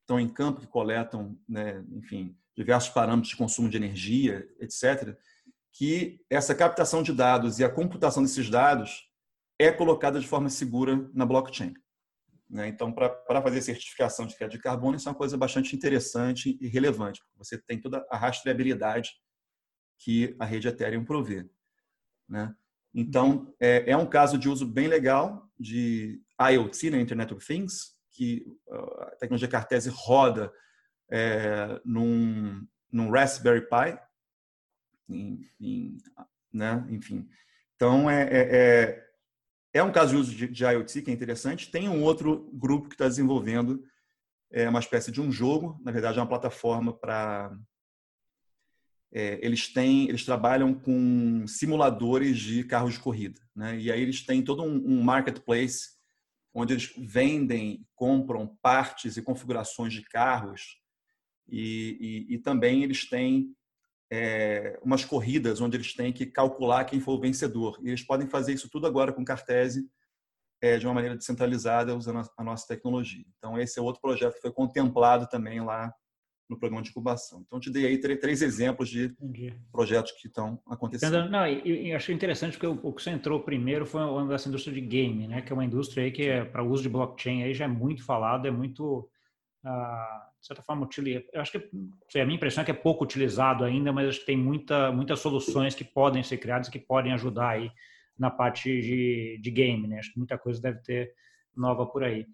estão 0.00 0.18
em 0.18 0.28
campo, 0.28 0.60
que 0.60 0.66
coletam, 0.66 1.38
né, 1.48 1.84
enfim, 1.92 2.36
diversos 2.56 2.90
parâmetros 2.90 3.30
de 3.30 3.36
consumo 3.36 3.68
de 3.68 3.76
energia, 3.76 4.48
etc., 4.60 5.16
que 5.72 6.24
essa 6.30 6.54
captação 6.54 7.02
de 7.02 7.12
dados 7.12 7.58
e 7.58 7.64
a 7.64 7.68
computação 7.68 8.22
desses 8.22 8.48
dados 8.48 9.10
é 9.58 9.72
colocada 9.72 10.20
de 10.20 10.26
forma 10.26 10.50
segura 10.50 11.08
na 11.14 11.24
blockchain. 11.24 11.74
Né? 12.48 12.68
Então, 12.68 12.92
para 12.92 13.42
fazer 13.42 13.60
certificação 13.62 14.26
de 14.26 14.36
crédito 14.36 14.56
de 14.56 14.62
carbono, 14.62 14.96
isso 14.96 15.08
é 15.08 15.12
uma 15.12 15.18
coisa 15.18 15.36
bastante 15.36 15.74
interessante 15.74 16.56
e 16.60 16.68
relevante. 16.68 17.20
Você 17.36 17.58
tem 17.58 17.80
toda 17.80 18.06
a 18.10 18.16
rastreabilidade 18.16 19.10
que 19.98 20.36
a 20.38 20.44
rede 20.44 20.68
Ethereum 20.68 21.04
provê. 21.04 21.48
Né? 22.28 22.54
Então, 22.94 23.54
é, 23.60 23.90
é, 23.90 23.96
um 23.96 24.06
caso 24.06 24.38
de 24.38 24.48
uso 24.48 24.66
bem 24.66 24.88
legal 24.88 25.50
de 25.58 26.20
IoT, 26.40 26.90
né, 26.90 27.00
Internet 27.00 27.34
of 27.34 27.44
Things, 27.44 27.94
que 28.12 28.46
a 28.70 29.16
tecnologia 29.16 29.48
Cartese 29.48 29.90
roda 29.92 30.52
é, 31.10 31.80
num, 31.84 32.66
num 32.90 33.10
Raspberry 33.10 33.68
Pi, 33.68 33.98
em, 35.08 35.40
em, 35.60 35.98
né? 36.52 36.86
enfim. 36.88 37.28
Então, 37.74 38.08
é, 38.08 38.26
é, 38.32 39.05
é, 39.76 39.82
um 39.82 39.92
caso 39.92 40.12
de 40.12 40.16
uso 40.16 40.34
de, 40.34 40.48
de, 40.48 40.64
IoT 40.64 41.02
que 41.02 41.10
é 41.10 41.14
interessante. 41.14 41.70
Tem 41.70 41.88
um 41.88 42.02
outro 42.02 42.50
grupo 42.52 42.88
que 42.88 42.94
está 42.94 43.06
desenvolvendo 43.06 43.82
é, 44.50 44.68
uma 44.68 44.80
espécie 44.80 45.10
de 45.10 45.20
um 45.20 45.30
jogo, 45.30 45.80
na 45.84 45.92
verdade 45.92 46.18
é 46.18 46.22
uma 46.22 46.28
plataforma 46.28 46.92
para 46.92 47.56
é, 49.12 49.38
eles 49.42 49.72
têm, 49.72 50.08
eles 50.08 50.24
trabalham 50.24 50.74
com 50.74 51.46
simuladores 51.46 52.38
de 52.38 52.64
carros 52.64 52.94
de 52.94 53.00
corrida, 53.00 53.40
né? 53.54 53.78
E 53.78 53.90
aí 53.90 54.00
eles 54.00 54.24
têm 54.24 54.42
todo 54.42 54.62
um, 54.62 54.76
um 54.76 55.02
marketplace 55.02 55.96
onde 56.52 56.72
eles 56.72 56.92
vendem, 56.96 57.86
compram 57.94 58.56
partes 58.62 59.16
e 59.16 59.22
configurações 59.22 59.92
de 59.92 60.02
carros 60.02 60.80
e, 61.48 62.26
e, 62.28 62.34
e 62.34 62.38
também 62.38 62.82
eles 62.82 63.08
têm 63.08 63.54
é, 64.10 64.78
umas 64.82 65.04
corridas 65.04 65.60
onde 65.60 65.76
eles 65.76 65.94
têm 65.94 66.12
que 66.12 66.26
calcular 66.26 66.84
quem 66.84 67.00
for 67.00 67.12
o 67.12 67.20
vencedor. 67.20 67.78
E 67.82 67.88
eles 67.88 68.02
podem 68.02 68.28
fazer 68.28 68.52
isso 68.52 68.68
tudo 68.70 68.86
agora 68.86 69.12
com 69.12 69.24
Cartese 69.24 69.88
é, 70.62 70.78
de 70.78 70.86
uma 70.86 70.94
maneira 70.94 71.16
descentralizada 71.16 71.96
usando 71.96 72.20
a, 72.20 72.28
a 72.38 72.44
nossa 72.44 72.66
tecnologia. 72.66 73.24
Então 73.38 73.58
esse 73.58 73.78
é 73.78 73.82
outro 73.82 74.00
projeto 74.00 74.34
que 74.34 74.40
foi 74.40 74.52
contemplado 74.52 75.26
também 75.28 75.60
lá 75.60 75.92
no 76.48 76.58
programa 76.58 76.82
de 76.82 76.90
incubação. 76.90 77.42
Então, 77.44 77.58
te 77.58 77.70
dei 77.70 77.86
aí 77.86 77.98
três 77.98 78.40
exemplos 78.40 78.88
de 78.88 79.06
Entendi. 79.20 79.54
projetos 79.72 80.12
que 80.12 80.28
estão 80.28 80.60
acontecendo. 80.68 81.28
Não, 81.28 81.46
eu 81.46 81.96
achei 81.96 82.14
interessante 82.14 82.56
porque 82.56 82.66
o 82.66 82.92
que 82.92 83.02
você 83.02 83.10
entrou 83.10 83.40
primeiro 83.40 83.84
foi 83.84 84.00
essa 84.32 84.48
indústria 84.48 84.72
de 84.74 84.80
game, 84.80 85.26
né? 85.26 85.42
Que 85.42 85.52
é 85.52 85.54
uma 85.54 85.64
indústria 85.64 86.04
aí 86.04 86.12
que 86.12 86.22
é 86.22 86.44
para 86.44 86.62
uso 86.62 86.84
de 86.84 86.88
blockchain 86.88 87.42
aí 87.42 87.52
já 87.52 87.64
é 87.64 87.68
muito 87.68 88.04
falado, 88.04 88.46
é 88.46 88.50
muito 88.50 89.08
ah, 89.64 90.28
de 90.46 90.54
certa 90.54 90.62
forma. 90.62 90.88
Eu 91.32 91.40
acho 91.40 91.52
que 91.52 91.70
sei, 92.08 92.22
a 92.22 92.24
minha 92.24 92.36
impressão 92.36 92.62
é 92.62 92.64
que 92.64 92.70
é 92.70 92.74
pouco 92.74 93.02
utilizado 93.02 93.64
ainda, 93.64 93.92
mas 93.92 94.08
acho 94.08 94.20
que 94.20 94.26
tem 94.26 94.36
muita, 94.36 94.92
muitas 94.92 95.18
soluções 95.18 95.74
que 95.74 95.84
podem 95.84 96.22
ser 96.22 96.38
criadas 96.38 96.68
que 96.68 96.78
podem 96.78 97.12
ajudar 97.12 97.50
aí 97.50 97.70
na 98.16 98.30
parte 98.30 98.70
de, 98.80 99.38
de 99.42 99.50
game, 99.50 99.88
né? 99.88 99.98
Acho 99.98 100.12
que 100.12 100.18
muita 100.18 100.38
coisa 100.38 100.62
deve 100.62 100.78
ter 100.82 101.12
nova 101.56 101.84
por 101.84 102.04
aí. 102.04 102.26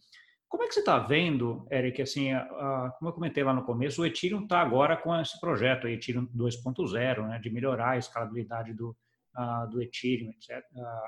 Como 0.46 0.62
é 0.62 0.68
que 0.68 0.74
você 0.74 0.80
está 0.80 0.98
vendo, 0.98 1.66
Eric, 1.70 2.02
assim, 2.02 2.32
a, 2.32 2.42
a, 2.42 2.94
como 2.98 3.08
eu 3.08 3.14
comentei 3.14 3.42
lá 3.42 3.54
no 3.54 3.64
começo, 3.64 4.02
o 4.02 4.06
Ethereum 4.06 4.42
está 4.42 4.60
agora 4.60 4.94
com 4.94 5.18
esse 5.18 5.40
projeto, 5.40 5.84
o 5.84 5.88
Ethereum 5.88 6.26
2.0, 6.36 7.28
né, 7.28 7.38
de 7.38 7.48
melhorar 7.48 7.92
a 7.92 7.96
escalabilidade 7.96 8.74
do, 8.74 8.94
do 9.70 9.80
Ethereum, 9.80 10.28
etc., 10.32 10.62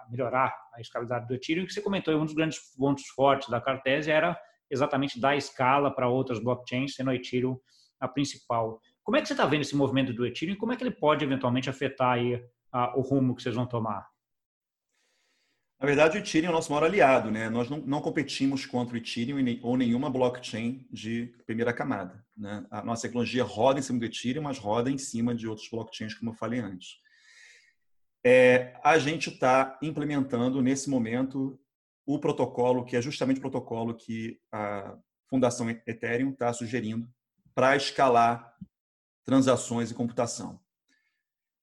melhorar 0.09 0.57
a 0.73 0.81
escalabilidade 0.81 1.29
do 1.29 1.35
Ethereum, 1.35 1.67
que 1.67 1.75
você 1.75 1.83
comentou, 1.83 2.15
um 2.19 2.25
dos 2.25 2.33
grandes 2.33 2.59
pontos 2.75 3.07
fortes 3.09 3.51
da 3.51 3.61
Cartese 3.61 4.11
era 4.11 4.35
exatamente 4.75 5.21
dar 5.21 5.37
escala 5.37 5.91
para 5.91 6.09
outras 6.09 6.39
blockchains, 6.39 6.95
sendo 6.95 7.11
o 7.11 7.15
Ethereum 7.15 7.59
a 8.01 8.09
principal. 8.09 8.81
Como 9.03 9.17
é 9.17 9.21
que 9.21 9.29
você 9.29 9.35
está 9.35 9.47
vendo 9.47 9.63
esse 9.63 9.77
movimento 9.77 10.13
do 10.13 10.27
Ethereum 10.27 10.55
e 10.55 10.59
como 10.59 10.73
é 10.73 10.77
que 10.77 10.83
ele 10.83 10.91
pode 10.91 11.25
eventualmente 11.25 11.71
afetar 11.71 12.13
aí, 12.13 12.35
uh, 12.35 12.97
o 12.97 13.01
rumo 13.01 13.35
que 13.35 13.43
vocês 13.43 13.55
vão 13.55 13.67
tomar? 13.67 14.07
Na 15.79 15.87
verdade, 15.87 16.17
o 16.17 16.21
Ethereum 16.21 16.49
é 16.49 16.51
o 16.51 16.55
nosso 16.55 16.73
maior 16.73 16.85
aliado, 16.85 17.31
né? 17.31 17.51
Nós 17.51 17.69
não, 17.69 17.79
não 17.79 18.01
competimos 18.01 18.65
contra 18.65 18.95
o 18.95 18.97
Ethereum 18.97 19.39
ou 19.63 19.77
nenhuma 19.77 20.09
blockchain 20.09 20.87
de 20.91 21.35
primeira 21.47 21.73
camada. 21.73 22.25
Né? 22.37 22.65
A 22.71 22.83
nossa 22.83 23.03
tecnologia 23.03 23.45
roda 23.45 23.79
em 23.79 23.83
cima 23.83 23.99
do 23.99 24.05
Ethereum, 24.07 24.43
mas 24.43 24.59
roda 24.59 24.91
em 24.91 24.99
cima 24.99 25.35
de 25.35 25.47
outros 25.47 25.69
blockchains, 25.69 26.15
como 26.15 26.31
eu 26.31 26.35
falei 26.35 26.61
antes. 26.61 26.97
É, 28.25 28.75
a 28.83 28.99
gente 28.99 29.29
está 29.29 29.79
implementando 29.83 30.63
nesse 30.63 30.89
momento 30.89 31.61
o 32.07 32.19
protocolo, 32.19 32.85
que 32.85 32.97
é 32.97 33.03
justamente 33.03 33.39
o 33.39 33.41
protocolo 33.41 33.95
que 33.95 34.39
a 34.53 34.97
Fundação 35.29 35.69
Ethereum 35.71 36.31
está 36.31 36.53
sugerindo 36.53 37.09
para 37.55 37.77
escalar 37.77 38.55
transações 39.25 39.91
e 39.91 39.95
computação. 39.95 40.61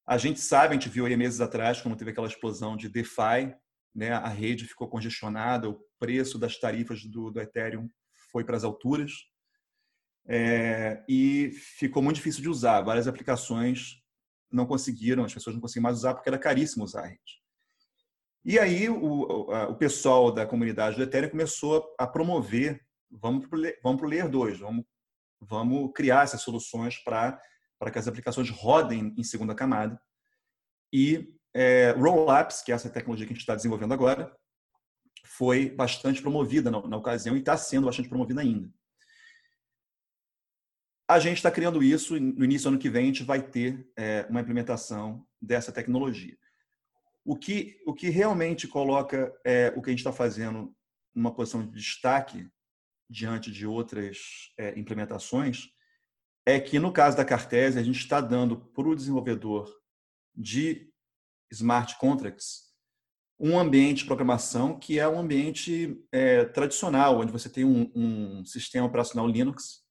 A 0.06 0.18
gente 0.18 0.40
sabe, 0.40 0.70
a 0.70 0.74
gente 0.74 0.90
viu 0.90 1.06
aí 1.06 1.16
meses 1.16 1.42
atrás, 1.42 1.80
quando 1.80 1.96
teve 1.96 2.12
aquela 2.12 2.28
explosão 2.28 2.76
de 2.76 2.90
DeFi, 2.90 3.56
né, 3.94 4.12
a 4.12 4.28
rede 4.28 4.66
ficou 4.66 4.90
congestionada, 4.90 5.70
o 5.70 5.80
preço 6.00 6.40
das 6.40 6.58
tarifas 6.60 7.04
do, 7.06 7.30
do 7.30 7.40
Ethereum 7.40 7.90
foi 8.32 8.44
para 8.44 8.58
as 8.58 8.64
alturas 8.64 9.12
é, 10.28 11.04
e 11.08 11.52
ficou 11.52 12.02
muito 12.02 12.16
difícil 12.18 12.42
de 12.42 12.50
usar. 12.50 12.82
Várias 12.82 13.08
aplicações 13.08 14.02
não 14.52 14.66
conseguiram, 14.66 15.24
as 15.24 15.34
pessoas 15.34 15.56
não 15.56 15.62
conseguiam 15.62 15.84
mais 15.84 15.98
usar 15.98 16.14
porque 16.14 16.30
era 16.30 16.38
caríssimo 16.38 16.84
usar 16.84 17.04
a 17.04 17.08
rede. 17.08 17.41
E 18.44 18.58
aí 18.58 18.90
o, 18.90 19.22
o 19.70 19.76
pessoal 19.76 20.32
da 20.32 20.46
comunidade 20.46 20.96
do 20.96 21.04
Ethereum 21.04 21.30
começou 21.30 21.94
a 21.98 22.08
promover, 22.08 22.84
vamos 23.10 23.48
para 23.48 24.06
o 24.06 24.10
Layer 24.10 24.28
2, 24.28 24.60
vamos, 24.60 24.86
vamos 25.40 25.92
criar 25.94 26.24
essas 26.24 26.42
soluções 26.42 26.98
para 27.04 27.40
que 27.92 28.00
as 28.00 28.08
aplicações 28.08 28.50
rodem 28.50 29.14
em 29.16 29.24
segunda 29.24 29.54
camada. 29.54 30.02
E 30.92 31.36
é, 31.54 31.92
Rollups, 31.92 32.62
que 32.64 32.72
é 32.72 32.76
essa 32.76 32.90
tecnologia 32.90 33.28
que 33.28 33.34
a 33.34 33.36
gente 33.36 33.42
está 33.42 33.56
desenvolvendo 33.56 33.94
agora, 33.94 34.36
foi 35.24 35.70
bastante 35.70 36.22
promovida 36.22 36.72
na, 36.72 36.86
na 36.88 36.98
ocasião 36.98 37.36
e 37.36 37.40
está 37.40 37.56
sendo 37.56 37.86
bastante 37.86 38.10
promovida 38.10 38.42
ainda. 38.42 38.72
A 41.08 41.20
gente 41.20 41.38
está 41.38 41.52
criando 41.52 41.84
isso, 41.84 42.20
no 42.20 42.44
início 42.44 42.70
do 42.70 42.74
ano 42.74 42.82
que 42.82 42.90
vem 42.90 43.04
a 43.04 43.08
gente 43.08 43.24
vai 43.24 43.42
ter 43.42 43.88
é, 43.98 44.26
uma 44.30 44.42
implementação 44.42 45.28
dessa 45.42 45.72
tecnologia. 45.72 46.38
O 47.24 47.36
que, 47.36 47.80
o 47.86 47.94
que 47.94 48.10
realmente 48.10 48.68
coloca 48.68 49.34
é, 49.46 49.74
o 49.76 49.82
que 49.82 49.90
a 49.90 49.94
gente 49.94 50.00
está 50.00 50.12
fazendo 50.12 50.76
numa 51.14 51.34
posição 51.34 51.66
de 51.66 51.72
destaque 51.72 52.50
diante 53.10 53.52
de 53.52 53.68
outras 53.68 54.18
é, 54.58 54.78
implementações 54.80 55.70
é 56.46 56.60
que, 56.60 56.80
no 56.80 56.92
caso 56.92 57.18
da 57.18 57.26
Cartese, 57.26 57.78
a 57.78 57.84
gente 57.84 58.00
está 58.00 58.20
dando 58.20 58.58
para 58.58 58.88
o 58.88 58.96
desenvolvedor 58.96 59.72
de 60.36 60.92
smart 61.52 61.98
contracts 62.00 62.72
um 63.44 63.58
ambiente 63.58 64.00
de 64.00 64.06
programação 64.06 64.78
que 64.78 65.00
é 65.00 65.08
um 65.08 65.20
ambiente 65.20 66.00
é, 66.12 66.46
tradicional, 66.46 67.20
onde 67.20 67.32
você 67.32 67.50
tem 67.50 67.66
um, 67.66 67.92
um, 67.96 68.46
sistema 68.46 68.86
operacional 68.86 69.28
Linux 69.28 69.82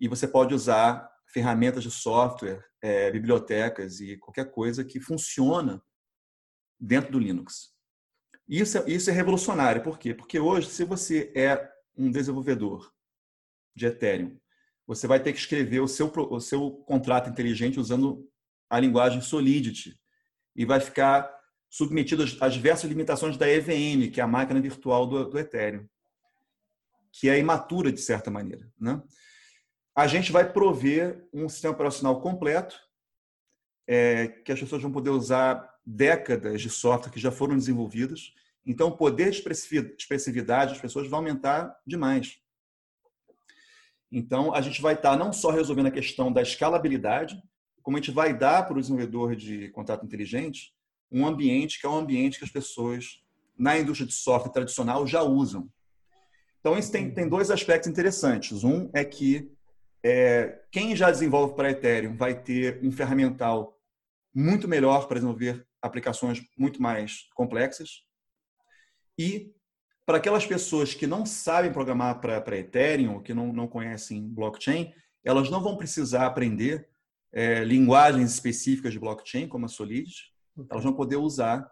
e 0.00 0.08
você 0.08 0.26
pode 0.26 0.54
usar 0.54 1.06
ferramentas 1.28 1.82
de 1.82 1.90
software, 1.90 2.64
é, 2.80 3.10
bibliotecas 3.10 4.00
e 4.00 4.16
qualquer 4.16 4.50
coisa 4.50 4.82
que 4.82 4.98
funciona 4.98 5.82
dentro 6.78 7.12
do 7.12 7.18
Linux. 7.18 7.74
Isso 8.48 8.78
é, 8.78 8.90
isso 8.90 9.10
é 9.10 9.12
revolucionário. 9.12 9.82
Por 9.82 9.98
quê? 9.98 10.14
Porque 10.14 10.38
hoje, 10.38 10.68
se 10.70 10.84
você 10.84 11.32
é 11.34 11.68
um 11.96 12.10
desenvolvedor 12.10 12.92
de 13.74 13.86
Ethereum, 13.86 14.38
você 14.86 15.06
vai 15.06 15.20
ter 15.20 15.32
que 15.32 15.38
escrever 15.38 15.80
o 15.80 15.88
seu, 15.88 16.12
o 16.14 16.40
seu 16.40 16.70
contrato 16.70 17.28
inteligente 17.28 17.80
usando 17.80 18.28
a 18.70 18.78
linguagem 18.78 19.20
Solidity, 19.20 19.98
e 20.56 20.64
vai 20.64 20.80
ficar 20.80 21.30
submetido 21.68 22.24
às 22.40 22.54
diversas 22.54 22.88
limitações 22.88 23.36
da 23.36 23.48
EVM, 23.48 24.10
que 24.10 24.20
é 24.20 24.24
a 24.24 24.28
máquina 24.28 24.60
virtual 24.60 25.06
do, 25.06 25.28
do 25.28 25.38
Ethereum, 25.38 25.86
que 27.12 27.28
é 27.28 27.38
imatura 27.38 27.92
de 27.92 28.00
certa 28.00 28.30
maneira. 28.30 28.70
Né? 28.80 29.00
A 29.94 30.06
gente 30.06 30.32
vai 30.32 30.50
prover 30.50 31.26
um 31.32 31.48
sistema 31.48 31.74
operacional 31.74 32.20
completo, 32.20 32.78
é, 33.86 34.28
que 34.28 34.52
as 34.52 34.58
pessoas 34.58 34.82
vão 34.82 34.90
poder 34.90 35.10
usar 35.10 35.76
décadas 35.84 36.60
de 36.60 36.68
software 36.68 37.12
que 37.12 37.20
já 37.20 37.30
foram 37.30 37.56
desenvolvidas. 37.56 38.34
Então, 38.64 38.88
o 38.88 38.96
poder 38.96 39.30
de 39.30 39.42
expressividade 39.96 40.72
das 40.72 40.80
pessoas 40.80 41.08
vai 41.08 41.18
aumentar 41.18 41.78
demais. 41.86 42.40
Então, 44.10 44.52
a 44.52 44.60
gente 44.60 44.82
vai 44.82 44.94
estar 44.94 45.16
não 45.16 45.32
só 45.32 45.50
resolvendo 45.50 45.86
a 45.86 45.92
questão 45.92 46.32
da 46.32 46.42
escalabilidade, 46.42 47.40
como 47.82 47.96
a 47.96 48.00
gente 48.00 48.10
vai 48.10 48.36
dar 48.36 48.66
para 48.66 48.76
o 48.76 48.80
desenvolvedor 48.80 49.36
de 49.36 49.68
contrato 49.70 50.04
inteligente 50.04 50.74
um 51.10 51.24
ambiente 51.24 51.80
que 51.80 51.86
é 51.86 51.88
um 51.88 51.96
ambiente 51.96 52.38
que 52.38 52.44
as 52.44 52.50
pessoas 52.50 53.22
na 53.56 53.78
indústria 53.78 54.08
de 54.08 54.14
software 54.14 54.52
tradicional 54.52 55.06
já 55.06 55.22
usam. 55.22 55.68
Então, 56.60 56.76
isso 56.76 56.90
tem, 56.90 57.14
tem 57.14 57.28
dois 57.28 57.48
aspectos 57.48 57.88
interessantes. 57.88 58.64
Um 58.64 58.90
é 58.92 59.04
que 59.04 59.52
é, 60.02 60.60
quem 60.70 60.96
já 60.96 61.10
desenvolve 61.10 61.54
para 61.54 61.70
Ethereum 61.70 62.16
vai 62.16 62.34
ter 62.34 62.80
um 62.82 62.90
ferramental 62.90 63.75
muito 64.36 64.68
melhor 64.68 65.08
para 65.08 65.14
desenvolver 65.14 65.66
aplicações 65.80 66.42
muito 66.58 66.82
mais 66.82 67.26
complexas. 67.34 68.02
E 69.18 69.50
para 70.04 70.18
aquelas 70.18 70.44
pessoas 70.44 70.92
que 70.92 71.06
não 71.06 71.24
sabem 71.24 71.72
programar 71.72 72.20
para 72.20 72.58
Ethereum, 72.58 73.22
que 73.22 73.32
não, 73.32 73.50
não 73.50 73.66
conhecem 73.66 74.28
blockchain, 74.28 74.92
elas 75.24 75.48
não 75.48 75.62
vão 75.62 75.74
precisar 75.74 76.26
aprender 76.26 76.86
é, 77.32 77.64
linguagens 77.64 78.34
específicas 78.34 78.92
de 78.92 79.00
blockchain, 79.00 79.48
como 79.48 79.64
a 79.64 79.68
Solidity, 79.68 80.32
elas 80.70 80.84
vão 80.84 80.92
poder 80.92 81.16
usar 81.16 81.66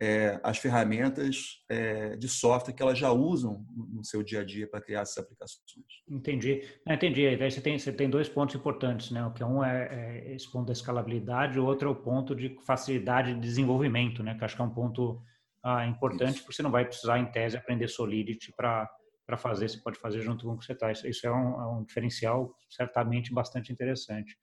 é, 0.00 0.38
as 0.42 0.58
ferramentas 0.58 1.64
é, 1.68 2.16
de 2.16 2.28
software 2.28 2.74
que 2.74 2.82
elas 2.82 2.98
já 2.98 3.10
usam 3.10 3.64
no 3.74 4.04
seu 4.04 4.22
dia 4.22 4.40
a 4.40 4.44
dia 4.44 4.68
para 4.68 4.80
criar 4.80 5.00
essas 5.00 5.18
aplicações. 5.18 5.64
Entendi. 6.08 6.62
entendi. 6.88 7.26
Aí 7.26 7.50
você 7.50 7.60
tem, 7.60 7.78
você 7.78 7.92
tem 7.92 8.08
dois 8.08 8.28
pontos 8.28 8.54
importantes, 8.54 9.10
né? 9.10 9.24
O 9.24 9.32
que 9.32 9.42
um 9.42 9.64
é, 9.64 9.88
é 9.90 10.34
esse 10.34 10.50
ponto 10.50 10.66
da 10.66 10.72
escalabilidade, 10.72 11.58
o 11.58 11.64
outro 11.64 11.88
é 11.88 11.92
o 11.92 11.96
ponto 11.96 12.34
de 12.34 12.56
facilidade 12.66 13.34
de 13.34 13.40
desenvolvimento, 13.40 14.22
né? 14.22 14.36
Que 14.36 14.44
acho 14.44 14.54
que 14.54 14.62
é 14.62 14.64
um 14.64 14.74
ponto 14.74 15.22
ah, 15.62 15.86
importante, 15.86 16.34
Isso. 16.34 16.42
porque 16.42 16.56
você 16.56 16.62
não 16.62 16.70
vai 16.70 16.84
precisar, 16.84 17.18
em 17.18 17.26
tese, 17.26 17.56
aprender 17.56 17.88
Solidity 17.88 18.52
para 18.56 18.88
para 19.26 19.36
fazer, 19.36 19.68
você 19.68 19.78
pode 19.78 19.98
fazer 19.98 20.20
junto 20.20 20.46
com 20.46 20.52
o 20.52 20.58
que 20.58 20.64
você 20.64 20.72
está. 20.72 20.92
Isso 20.92 21.26
é 21.26 21.32
um, 21.32 21.60
é 21.60 21.66
um 21.66 21.82
diferencial 21.82 22.54
certamente 22.70 23.34
bastante 23.34 23.72
interessante. 23.72 24.38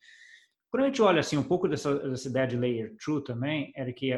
Quando 0.73 0.85
a 0.85 0.87
gente 0.87 1.03
olha 1.03 1.19
assim 1.19 1.37
um 1.37 1.43
pouco 1.43 1.67
dessa, 1.67 1.93
dessa 1.99 2.27
ideia 2.27 2.47
de 2.47 2.57
layer 2.57 2.95
2 3.05 3.23
também, 3.23 3.71
é 3.75 3.93
que 3.93 4.09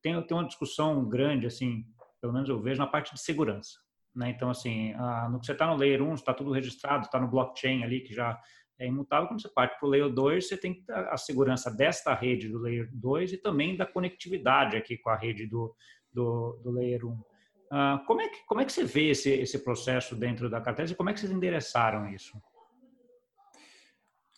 tem, 0.00 0.22
tem 0.22 0.36
uma 0.36 0.46
discussão 0.46 1.08
grande, 1.08 1.44
assim, 1.44 1.84
pelo 2.20 2.32
menos 2.32 2.48
eu 2.48 2.62
vejo 2.62 2.78
na 2.78 2.86
parte 2.86 3.12
de 3.12 3.20
segurança. 3.20 3.80
Né? 4.14 4.30
Então, 4.30 4.48
assim, 4.48 4.92
a, 4.92 5.28
no 5.28 5.40
que 5.40 5.46
você 5.46 5.50
está 5.50 5.66
no 5.66 5.74
layer 5.74 6.00
1, 6.00 6.14
está 6.14 6.32
tudo 6.32 6.52
registrado, 6.52 7.06
está 7.06 7.18
no 7.18 7.26
blockchain 7.26 7.82
ali, 7.82 8.00
que 8.00 8.14
já 8.14 8.40
é 8.78 8.86
imutável. 8.86 9.26
Quando 9.26 9.42
você 9.42 9.48
parte 9.48 9.76
para 9.76 9.88
o 9.88 9.90
layer 9.90 10.08
2, 10.08 10.46
você 10.46 10.56
tem 10.56 10.84
a 10.88 11.16
segurança 11.16 11.68
desta 11.68 12.14
rede 12.14 12.48
do 12.48 12.60
layer 12.60 12.88
2 12.92 13.32
e 13.32 13.36
também 13.36 13.76
da 13.76 13.84
conectividade 13.84 14.76
aqui 14.76 14.96
com 14.96 15.10
a 15.10 15.16
rede 15.16 15.48
do, 15.48 15.74
do, 16.12 16.60
do 16.62 16.70
layer 16.70 17.04
1. 17.04 17.10
Uh, 17.10 17.24
ah, 17.72 18.04
como, 18.06 18.20
é 18.20 18.28
que, 18.28 18.46
como 18.46 18.60
é 18.60 18.64
que 18.64 18.72
você 18.72 18.84
vê 18.84 19.10
esse, 19.10 19.30
esse 19.30 19.58
processo 19.64 20.14
dentro 20.14 20.48
da 20.48 20.60
Cartese 20.60 20.92
e 20.92 20.96
como 20.96 21.10
é 21.10 21.12
que 21.12 21.18
vocês 21.18 21.32
endereçaram 21.32 22.08
isso? 22.08 22.40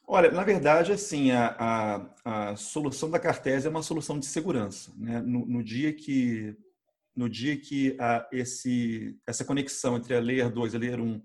Olha, 0.08 0.30
na 0.30 0.44
verdade, 0.44 0.92
assim, 0.92 1.32
a, 1.32 1.56
a, 1.58 2.50
a 2.50 2.56
solução 2.56 3.10
da 3.10 3.18
Cartese 3.18 3.66
é 3.66 3.70
uma 3.70 3.82
solução 3.82 4.20
de 4.20 4.26
segurança. 4.26 4.92
Né? 4.96 5.20
No, 5.20 5.44
no 5.44 5.64
dia 5.64 5.92
que, 5.92 6.56
no 7.14 7.28
dia 7.28 7.56
que 7.56 7.96
a, 7.98 8.28
esse, 8.30 9.18
essa 9.26 9.44
conexão 9.44 9.96
entre 9.96 10.14
a 10.14 10.20
Layer 10.20 10.48
2 10.48 10.74
e 10.74 10.76
a 10.76 10.78
Layer 10.78 11.00
1 11.00 11.22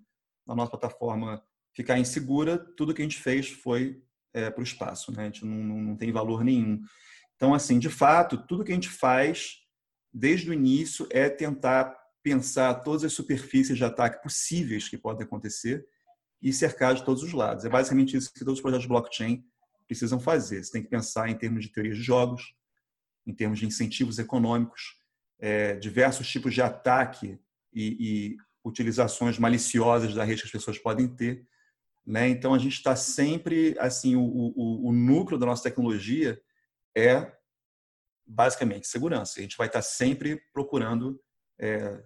na 0.48 0.56
nossa 0.56 0.72
plataforma 0.72 1.44
ficar 1.76 2.00
insegura, 2.00 2.58
tudo 2.58 2.94
que 2.94 3.04
a 3.04 3.06
gente 3.06 3.20
fez 3.20 3.50
foi 3.50 4.02
é, 4.34 4.50
para 4.50 4.62
o 4.62 4.64
espaço. 4.64 5.12
Né? 5.12 5.24
A 5.24 5.26
gente 5.26 5.46
não, 5.46 5.58
não, 5.58 5.82
não 5.82 5.96
tem 5.96 6.12
valor 6.12 6.44
nenhum. 6.44 6.82
Então, 7.36 7.54
assim, 7.54 7.78
de 7.78 7.90
fato, 7.90 8.36
tudo 8.48 8.64
que 8.64 8.72
a 8.72 8.76
gente 8.76 8.90
faz 8.90 9.58
desde 10.12 10.50
o 10.50 10.54
início 10.54 11.08
é 11.12 11.30
tentar 11.30 11.96
pensar 12.24 12.74
todas 12.76 13.04
as 13.04 13.14
superfícies 13.14 13.78
de 13.78 13.84
ataque 13.84 14.24
possíveis 14.24 14.90
que 14.90 14.98
podem 14.98 15.26
acontecer 15.26 15.86
e 16.42 16.52
cercar 16.52 16.96
de 16.96 17.04
todos 17.04 17.22
os 17.22 17.34
lados. 17.34 17.66
É 17.66 17.70
basicamente 17.70 18.18
isso 18.18 18.34
que 18.34 18.40
todos 18.40 18.56
os 18.56 18.62
projetos 18.62 18.84
de 18.84 18.90
blockchain 18.90 19.46
precisam 19.88 20.20
fazer. 20.20 20.64
Você 20.64 20.72
tem 20.72 20.84
que 20.84 20.90
pensar 20.90 21.30
em 21.30 21.38
termos 21.38 21.64
de 21.64 21.72
teorias 21.72 21.98
de 21.98 22.04
jogos, 22.04 22.56
em 23.28 23.34
termos 23.34 23.60
de 23.60 23.66
incentivos 23.66 24.18
econômicos, 24.18 24.98
é, 25.40 25.76
diversos 25.76 26.28
tipos 26.30 26.54
de 26.54 26.62
ataque 26.62 27.40
e, 27.74 27.98
e, 28.00 28.38
utilizações 28.64 29.40
maliciosas 29.40 30.14
da 30.14 30.24
rede 30.24 30.42
que 30.42 30.48
as 30.48 30.52
pessoas 30.52 30.78
podem 30.78 31.08
ter. 31.08 31.48
Né? 32.06 32.30
Então, 32.30 32.54
a 32.54 32.60
gente 32.60 32.74
está 32.74 32.96
sempre, 32.96 33.76
assim, 33.80 34.16
o, 34.16 34.22
o, 34.22 34.90
o, 34.90 34.94
núcleo 34.94 35.40
da 35.40 35.48
nossa 35.48 35.64
tecnologia 35.64 36.40
é 36.96 37.32
basicamente 38.26 38.88
segurança. 38.88 39.40
A 39.40 39.42
gente 39.42 39.58
vai 39.58 39.68
estar 39.68 39.80
tá 39.80 39.84
sempre 39.84 40.42
procurando 40.54 41.20
é, 41.60 42.04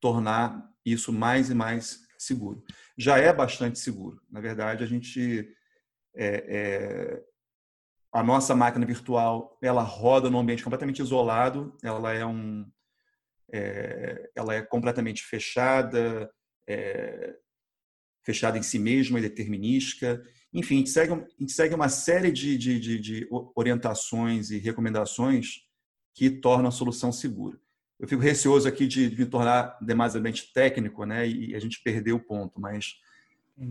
tornar 0.00 0.70
isso 0.84 1.12
mais 1.12 1.50
e 1.50 1.54
mais 1.54 2.00
seguro. 2.22 2.64
Já 2.96 3.18
é 3.18 3.32
bastante 3.32 3.78
seguro. 3.78 4.20
Na 4.30 4.40
verdade, 4.40 4.82
a 4.82 4.86
gente 4.86 5.48
é, 6.14 6.26
é, 6.48 7.22
a 8.12 8.22
nossa 8.22 8.54
máquina 8.54 8.84
virtual 8.84 9.58
ela 9.62 9.82
roda 9.82 10.30
num 10.30 10.38
ambiente 10.38 10.62
completamente 10.62 11.00
isolado. 11.00 11.76
Ela 11.82 12.12
é 12.12 12.24
um 12.24 12.70
é, 13.52 14.30
ela 14.34 14.54
é 14.54 14.62
completamente 14.62 15.22
fechada, 15.22 16.30
é, 16.66 17.36
fechada 18.24 18.56
em 18.56 18.62
si 18.62 18.78
mesma, 18.78 19.18
é 19.18 19.22
determinística. 19.22 20.22
Enfim, 20.52 20.76
a 20.76 20.78
gente 20.78 20.90
segue, 20.90 21.12
a 21.12 21.26
gente 21.40 21.52
segue 21.52 21.74
uma 21.74 21.88
série 21.88 22.30
de, 22.30 22.56
de, 22.56 22.78
de, 22.78 22.98
de 22.98 23.28
orientações 23.54 24.50
e 24.50 24.58
recomendações 24.58 25.62
que 26.14 26.30
tornam 26.30 26.68
a 26.68 26.72
solução 26.72 27.10
segura 27.12 27.58
eu 27.98 28.08
fico 28.08 28.22
receoso 28.22 28.66
aqui 28.68 28.86
de, 28.86 29.14
me 29.16 29.26
tornar 29.26 29.78
demasiadamente 29.80 30.52
técnico, 30.52 31.04
né? 31.04 31.28
E 31.28 31.54
a 31.54 31.60
gente 31.60 31.82
perder 31.82 32.12
o 32.12 32.20
ponto, 32.20 32.60
mas 32.60 32.96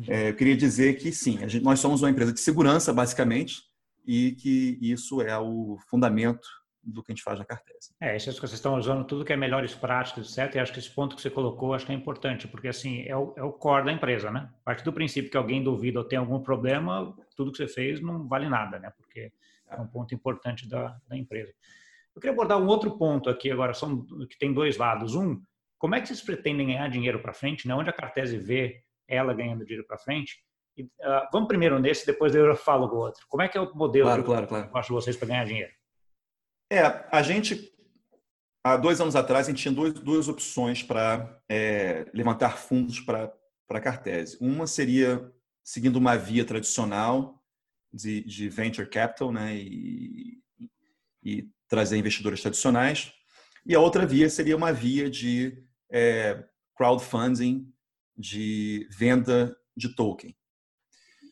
é, 0.07 0.29
eu 0.29 0.36
queria 0.36 0.55
dizer 0.55 0.97
que 0.97 1.12
sim, 1.12 1.38
gente, 1.49 1.63
nós 1.63 1.79
somos 1.79 2.01
uma 2.01 2.10
empresa 2.10 2.31
de 2.31 2.39
segurança, 2.39 2.93
basicamente, 2.93 3.63
e 4.05 4.31
que 4.34 4.77
isso 4.81 5.21
é 5.21 5.38
o 5.38 5.77
fundamento 5.89 6.47
do 6.84 7.03
que 7.03 7.12
a 7.12 7.15
gente 7.15 7.23
faz 7.23 7.38
na 7.38 7.45
Cartese. 7.45 7.93
É, 7.99 8.15
isso 8.15 8.34
que 8.34 8.39
vocês 8.39 8.53
estão 8.53 8.75
usando 8.75 9.05
tudo 9.05 9.23
que 9.23 9.31
é 9.31 9.38
melhores 9.38 9.75
práticas, 9.75 10.31
certo? 10.31 10.55
E 10.55 10.60
acho 10.60 10.73
que 10.73 10.79
esse 10.79 10.89
ponto 10.89 11.15
que 11.15 11.21
você 11.21 11.29
colocou, 11.29 11.73
acho 11.73 11.86
que 11.86 11.91
é 11.91 11.95
importante, 11.95 12.47
porque 12.47 12.67
assim, 12.67 13.03
é 13.03 13.15
o, 13.15 13.34
é 13.38 13.43
o 13.43 13.51
core 13.51 13.86
da 13.86 13.91
empresa, 13.91 14.31
né? 14.31 14.49
A 14.62 14.63
partir 14.65 14.84
do 14.84 14.93
princípio 14.93 15.29
que 15.29 15.38
alguém 15.38 15.63
duvida 15.63 15.99
ou 15.99 16.05
tem 16.05 16.17
algum 16.17 16.39
problema, 16.39 17.15
tudo 17.36 17.51
que 17.51 17.57
você 17.57 17.67
fez 17.67 18.01
não 18.01 18.27
vale 18.27 18.49
nada, 18.49 18.79
né? 18.79 18.91
Porque 18.97 19.31
é 19.69 19.79
um 19.79 19.88
ponto 19.88 20.13
importante 20.15 20.67
da, 20.67 20.97
da 21.07 21.15
empresa. 21.15 21.53
Eu 22.15 22.21
queria 22.21 22.34
abordar 22.34 22.62
um 22.62 22.67
outro 22.67 22.97
ponto 22.97 23.30
aqui 23.30 23.50
agora, 23.50 23.74
são, 23.74 24.06
que 24.28 24.38
tem 24.38 24.54
dois 24.54 24.78
lados. 24.78 25.15
Um, 25.15 25.41
como 25.78 25.95
é 25.95 26.02
que 26.02 26.08
vocês 26.08 26.21
pretendem 26.21 26.67
ganhar 26.67 26.89
dinheiro 26.89 27.21
para 27.21 27.34
frente? 27.34 27.67
Né? 27.67 27.74
Onde 27.74 27.89
a 27.89 27.93
Cartese 27.93 28.38
vê 28.38 28.84
ela 29.08 29.34
ganhando 29.34 29.65
dinheiro 29.65 29.88
para 29.88 29.97
frente? 29.97 30.38
E, 30.78 30.84
uh, 30.84 31.28
vamos 31.32 31.47
primeiro 31.47 31.80
nesse, 31.80 32.06
depois 32.06 32.36
eu 32.36 32.56
falo 32.56 32.88
do 32.88 32.95
outro. 32.95 33.26
Como 33.30 33.41
é 33.41 33.47
que 33.47 33.58
é 33.58 33.62
o 33.62 33.74
modelo 33.76 34.06
claro, 34.06 34.24
claro, 34.24 34.47
claro. 34.47 34.86
de 34.86 34.91
vocês 34.91 35.15
para 35.15 35.28
ganhar 35.28 35.45
dinheiro? 35.45 35.71
É, 36.71 36.82
a 37.12 37.21
gente, 37.21 37.74
há 38.63 38.78
dois 38.78 39.02
anos 39.02 39.15
atrás, 39.15 39.47
a 39.47 39.52
gente 39.52 39.62
tinha 39.62 39.74
duas, 39.74 39.93
duas 39.93 40.28
opções 40.28 40.84
para 40.84 41.41
é, 41.50 42.06
levantar 42.13 42.58
fundos 42.58 43.00
para 43.00 43.34
a 43.69 43.82
Cartese. 43.82 44.38
Uma 44.39 44.67
seria 44.67 45.32
seguindo 45.63 45.97
uma 45.97 46.17
via 46.17 46.45
tradicional 46.45 47.41
de, 47.93 48.21
de 48.24 48.50
venture 48.50 48.89
capital, 48.89 49.32
né, 49.32 49.56
e, 49.56 50.39
e 51.24 51.50
trazer 51.71 51.97
investidores 51.97 52.41
tradicionais. 52.41 53.13
E 53.65 53.73
a 53.73 53.79
outra 53.79 54.05
via 54.05 54.29
seria 54.29 54.57
uma 54.57 54.73
via 54.73 55.10
de 55.10 55.57
é, 55.89 56.43
crowdfunding, 56.75 57.65
de 58.17 58.86
venda 58.91 59.55
de 59.75 59.95
token. 59.95 60.36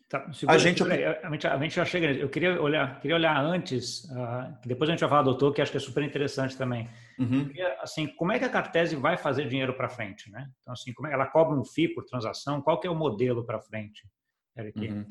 Tá, 0.07 0.31
segura, 0.31 0.55
a, 0.55 0.57
gente... 0.57 0.81
a, 0.81 1.29
gente, 1.29 1.45
a 1.45 1.57
gente 1.59 1.75
já 1.75 1.85
chega. 1.85 2.07
Eu 2.13 2.29
queria 2.29 2.59
olhar, 2.59 2.99
queria 3.01 3.17
olhar 3.17 3.37
antes, 3.37 4.05
uh, 4.05 4.57
depois 4.65 4.89
a 4.89 4.93
gente 4.93 5.01
vai 5.01 5.09
falar 5.09 5.23
do 5.23 5.37
token, 5.37 5.61
acho 5.61 5.71
que 5.71 5.77
é 5.77 5.81
super 5.81 6.03
interessante 6.03 6.57
também. 6.57 6.89
Uhum. 7.19 7.45
Queria, 7.47 7.77
assim, 7.81 8.07
como 8.07 8.31
é 8.31 8.39
que 8.39 8.45
a 8.45 8.49
Cartese 8.49 8.95
vai 8.95 9.17
fazer 9.17 9.47
dinheiro 9.47 9.75
para 9.75 9.89
frente, 9.89 10.31
né? 10.31 10.49
Então, 10.61 10.73
assim, 10.73 10.93
como 10.93 11.09
é, 11.09 11.13
ela 11.13 11.27
cobra 11.27 11.55
um 11.55 11.65
FII 11.65 11.93
por 11.93 12.05
transação? 12.05 12.61
Qual 12.61 12.79
que 12.79 12.87
é 12.87 12.89
o 12.89 12.95
modelo 12.95 13.45
para 13.45 13.59
frente, 13.59 14.07
Eric? 14.57 14.79
Uhum. 14.79 15.05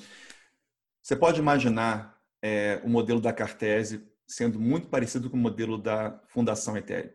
Você 1.02 1.14
pode 1.14 1.38
imaginar 1.38 2.18
é, 2.42 2.80
o 2.82 2.88
modelo 2.88 3.20
da 3.20 3.32
Cartese 3.32 4.04
sendo 4.28 4.60
muito 4.60 4.88
parecido 4.88 5.30
com 5.30 5.36
o 5.36 5.40
modelo 5.40 5.78
da 5.78 6.22
Fundação 6.28 6.76
Ethereum. 6.76 7.10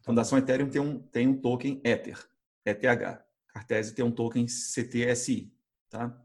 A 0.00 0.04
Fundação 0.04 0.38
Ethereum 0.38 0.70
tem 0.70 0.80
um, 0.80 0.98
tem 0.98 1.28
um 1.28 1.38
token 1.38 1.80
Ether, 1.84 2.18
ETH. 2.64 3.22
Cartese 3.48 3.94
tem 3.94 4.04
um 4.04 4.10
token 4.10 4.46
CTSI. 4.46 5.52
Tá? 5.88 6.20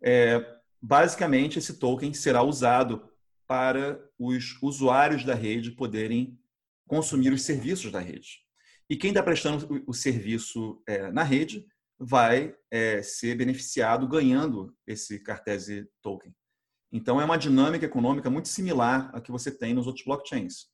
É, 0.00 0.58
basicamente, 0.80 1.58
esse 1.58 1.74
token 1.74 2.12
será 2.14 2.42
usado 2.42 3.10
para 3.46 4.00
os 4.18 4.60
usuários 4.62 5.24
da 5.24 5.34
rede 5.34 5.72
poderem 5.72 6.38
consumir 6.86 7.32
os 7.32 7.42
serviços 7.42 7.90
da 7.90 7.98
rede. 7.98 8.44
E 8.88 8.96
quem 8.96 9.10
está 9.10 9.22
prestando 9.22 9.82
o 9.86 9.92
serviço 9.92 10.80
é, 10.86 11.10
na 11.10 11.22
rede 11.22 11.66
vai 11.98 12.54
é, 12.70 13.02
ser 13.02 13.34
beneficiado 13.34 14.06
ganhando 14.06 14.76
esse 14.86 15.18
Cartese 15.18 15.88
Token. 16.02 16.34
Então, 16.96 17.20
é 17.20 17.24
uma 17.26 17.36
dinâmica 17.36 17.84
econômica 17.84 18.30
muito 18.30 18.48
similar 18.48 19.10
à 19.14 19.20
que 19.20 19.30
você 19.30 19.50
tem 19.50 19.74
nos 19.74 19.86
outros 19.86 20.02
blockchains. 20.02 20.66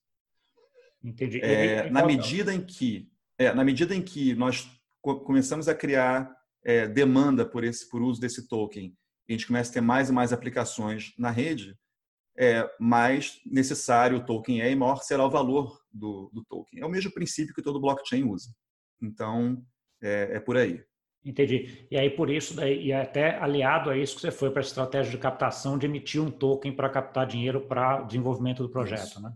Entendi. 1.02 1.40
É, 1.40 1.90
na 1.90 2.06
medida 2.06 2.54
em 2.54 2.64
que, 2.64 3.10
é, 3.36 3.52
na 3.52 3.64
medida 3.64 3.92
em 3.92 4.00
que 4.00 4.32
nós 4.36 4.70
começamos 5.00 5.66
a 5.66 5.74
criar 5.74 6.32
é, 6.64 6.86
demanda 6.86 7.44
por 7.44 7.64
esse, 7.64 7.88
por 7.90 8.00
uso 8.00 8.20
desse 8.20 8.46
token, 8.46 8.96
e 9.28 9.32
a 9.32 9.36
gente 9.36 9.48
começa 9.48 9.70
a 9.70 9.74
ter 9.74 9.80
mais 9.80 10.10
e 10.10 10.12
mais 10.12 10.32
aplicações 10.32 11.12
na 11.18 11.28
rede, 11.28 11.76
é, 12.38 12.70
mais 12.78 13.40
necessário 13.44 14.18
o 14.18 14.24
token 14.24 14.62
é 14.62 14.70
e 14.70 14.76
maior 14.76 15.02
será 15.02 15.26
o 15.26 15.30
valor 15.30 15.76
do, 15.92 16.30
do 16.32 16.44
token. 16.44 16.80
É 16.80 16.86
o 16.86 16.90
mesmo 16.90 17.12
princípio 17.12 17.52
que 17.52 17.62
todo 17.62 17.80
blockchain 17.80 18.22
usa. 18.22 18.48
Então, 19.02 19.60
é, 20.00 20.36
é 20.36 20.40
por 20.40 20.56
aí. 20.56 20.84
Entendi. 21.24 21.86
E 21.88 21.96
aí, 21.96 22.10
por 22.10 22.28
isso, 22.28 22.54
daí, 22.54 22.86
e 22.86 22.92
até 22.92 23.38
aliado 23.38 23.90
a 23.90 23.96
isso 23.96 24.16
que 24.16 24.22
você 24.22 24.32
foi 24.32 24.50
para 24.50 24.60
a 24.60 24.64
estratégia 24.64 25.12
de 25.12 25.18
captação 25.18 25.78
de 25.78 25.86
emitir 25.86 26.20
um 26.20 26.30
token 26.30 26.74
para 26.74 26.88
captar 26.88 27.26
dinheiro 27.26 27.60
para 27.60 28.02
desenvolvimento 28.02 28.62
do 28.62 28.68
projeto, 28.68 29.02
isso. 29.02 29.22
né? 29.22 29.32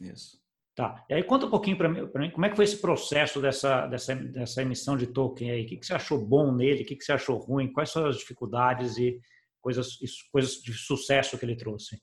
Isso. 0.00 0.44
Tá. 0.74 1.04
E 1.08 1.14
aí, 1.14 1.22
conta 1.24 1.46
um 1.46 1.50
pouquinho 1.50 1.76
para 1.76 1.88
mim, 1.88 2.08
mim, 2.14 2.30
como 2.30 2.46
é 2.46 2.48
que 2.48 2.56
foi 2.56 2.64
esse 2.64 2.80
processo 2.80 3.40
dessa, 3.40 3.86
dessa, 3.86 4.14
dessa 4.14 4.62
emissão 4.62 4.96
de 4.96 5.08
token 5.08 5.50
aí? 5.50 5.64
O 5.64 5.66
que, 5.66 5.76
que 5.76 5.86
você 5.86 5.94
achou 5.94 6.24
bom 6.24 6.52
nele? 6.52 6.82
O 6.82 6.86
que, 6.86 6.96
que 6.96 7.04
você 7.04 7.12
achou 7.12 7.38
ruim? 7.38 7.72
Quais 7.72 7.90
são 7.90 8.06
as 8.06 8.16
dificuldades 8.16 8.96
e 8.96 9.18
coisas, 9.60 9.96
coisas 10.30 10.54
de 10.62 10.72
sucesso 10.74 11.36
que 11.38 11.44
ele 11.44 11.56
trouxe? 11.56 12.00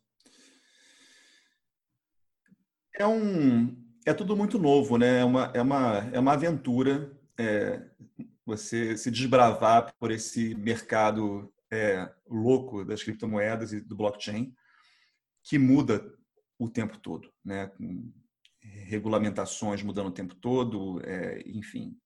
É 2.98 3.08
um, 3.08 3.76
é 4.06 4.14
tudo 4.14 4.36
muito 4.36 4.60
novo, 4.60 4.98
né? 4.98 5.20
É 5.20 5.26
uma, 5.26 5.52
é 5.54 5.62
uma, 5.62 6.10
é 6.14 6.20
uma 6.20 6.34
aventura 6.34 7.12
é, 7.38 7.82
você 8.52 8.98
se 8.98 9.10
desbravar 9.10 9.94
por 9.98 10.12
esse 10.12 10.54
mercado 10.56 11.52
é, 11.72 12.10
louco 12.30 12.84
das 12.84 13.02
criptomoedas 13.02 13.72
e 13.72 13.80
do 13.80 13.96
blockchain, 13.96 14.54
que 15.44 15.58
muda 15.58 16.14
o 16.60 16.70
tempo 16.70 16.98
todo, 16.98 17.32
né? 17.44 17.68
Com 17.68 18.12
regulamentações 18.62 19.82
mudando 19.82 20.08
o 20.08 20.14
tempo 20.14 20.36
todo, 20.36 21.02
é, 21.04 21.42
enfim. 21.46 21.98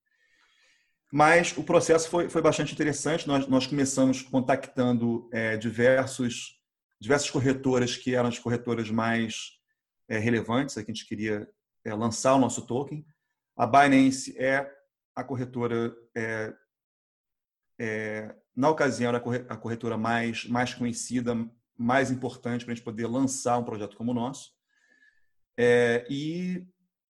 Mas 1.12 1.58
o 1.58 1.64
processo 1.64 2.10
foi, 2.10 2.30
foi 2.30 2.42
bastante 2.42 2.74
interessante. 2.74 3.28
Nós, 3.28 3.48
nós 3.48 3.68
começamos 3.68 4.22
contactando 4.22 5.28
é, 5.34 5.58
diversos, 5.58 6.60
diversas 7.00 7.30
corretoras 7.30 7.98
que 7.98 8.14
eram 8.14 8.30
as 8.30 8.40
corretoras 8.40 8.90
mais 8.90 9.52
é, 10.08 10.18
relevantes, 10.18 10.78
a 10.78 10.84
que 10.84 10.92
a 10.92 10.94
gente 10.94 11.08
queria 11.08 11.48
é, 11.84 11.94
lançar 11.94 12.36
o 12.36 12.40
nosso 12.40 12.66
token. 12.66 13.06
A 13.58 13.66
Binance 13.66 14.38
é 14.38 14.70
a 15.16 15.24
corretora, 15.24 15.96
é, 16.16 16.54
é, 17.80 18.36
na 18.56 18.70
ocasião, 18.70 19.10
era 19.10 19.18
a 19.50 19.58
corretora 19.58 19.98
mais, 19.98 20.46
mais 20.46 20.74
conhecida, 20.74 21.34
mais 21.78 22.12
importante 22.12 22.66
para 22.66 22.74
a 22.74 22.76
gente 22.76 22.84
poder 22.84 23.08
lançar 23.08 23.58
um 23.58 23.64
projeto 23.64 23.96
como 23.96 24.12
o 24.12 24.16
nosso. 24.16 24.54
É, 25.58 26.06
e 26.10 26.68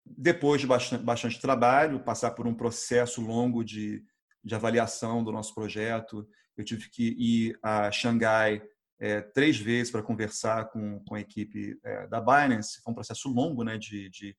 depois 0.05 0.61
de 0.61 0.67
bastante, 0.67 1.03
bastante, 1.03 1.41
trabalho, 1.41 2.01
passar 2.01 2.31
por 2.31 2.47
um 2.47 2.55
processo 2.55 3.21
longo 3.21 3.65
de, 3.65 4.05
de 4.45 4.55
avaliação 4.55 5.23
do 5.23 5.33
nosso 5.33 5.55
projeto, 5.55 6.27
eu 6.57 6.65
tive 6.65 6.89
que 6.89 7.15
ir 7.19 7.59
a 7.63 7.91
Xangai 7.91 8.63
é, 9.01 9.21
três 9.21 9.59
vezes 9.59 9.93
para 9.93 10.03
conversar 10.03 10.71
com, 10.71 11.03
com 11.05 11.15
a 11.15 11.21
equipe 11.21 11.79
é, 11.85 12.07
da 12.09 12.21
Binance. 12.21 12.81
Foi 12.83 12.93
um 12.93 12.95
processo 12.95 13.29
longo 13.29 13.63
né, 13.63 13.79
de, 13.79 14.09
de 14.11 14.37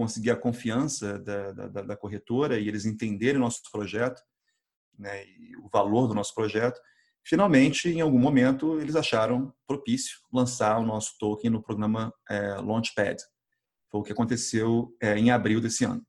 conseguir 0.00 0.30
a 0.30 0.36
confiança 0.36 1.18
da, 1.18 1.52
da, 1.52 1.82
da, 1.82 1.96
corretora 1.96 2.58
e 2.58 2.66
eles 2.66 2.86
entenderem 2.86 3.36
o 3.36 3.44
nosso 3.44 3.60
projeto 3.70 4.22
né, 5.00 5.24
o 5.62 5.68
valor 5.68 6.06
do 6.06 6.14
nosso 6.14 6.34
projeto. 6.34 6.80
Finalmente, 7.22 7.88
em 7.88 8.00
algum 8.00 8.18
momento, 8.18 8.80
eles 8.80 8.96
acharam 8.96 9.52
propício 9.66 10.18
lançar 10.32 10.78
o 10.78 10.86
nosso 10.86 11.18
token 11.18 11.50
no 11.50 11.62
programa 11.62 12.12
é, 12.28 12.54
Launchpad. 12.54 13.16
Foi 13.90 14.00
o 14.00 14.04
que 14.04 14.12
aconteceu 14.12 14.94
é, 15.00 15.18
em 15.18 15.30
abril 15.30 15.60
desse 15.60 15.84
ano. 15.84 16.02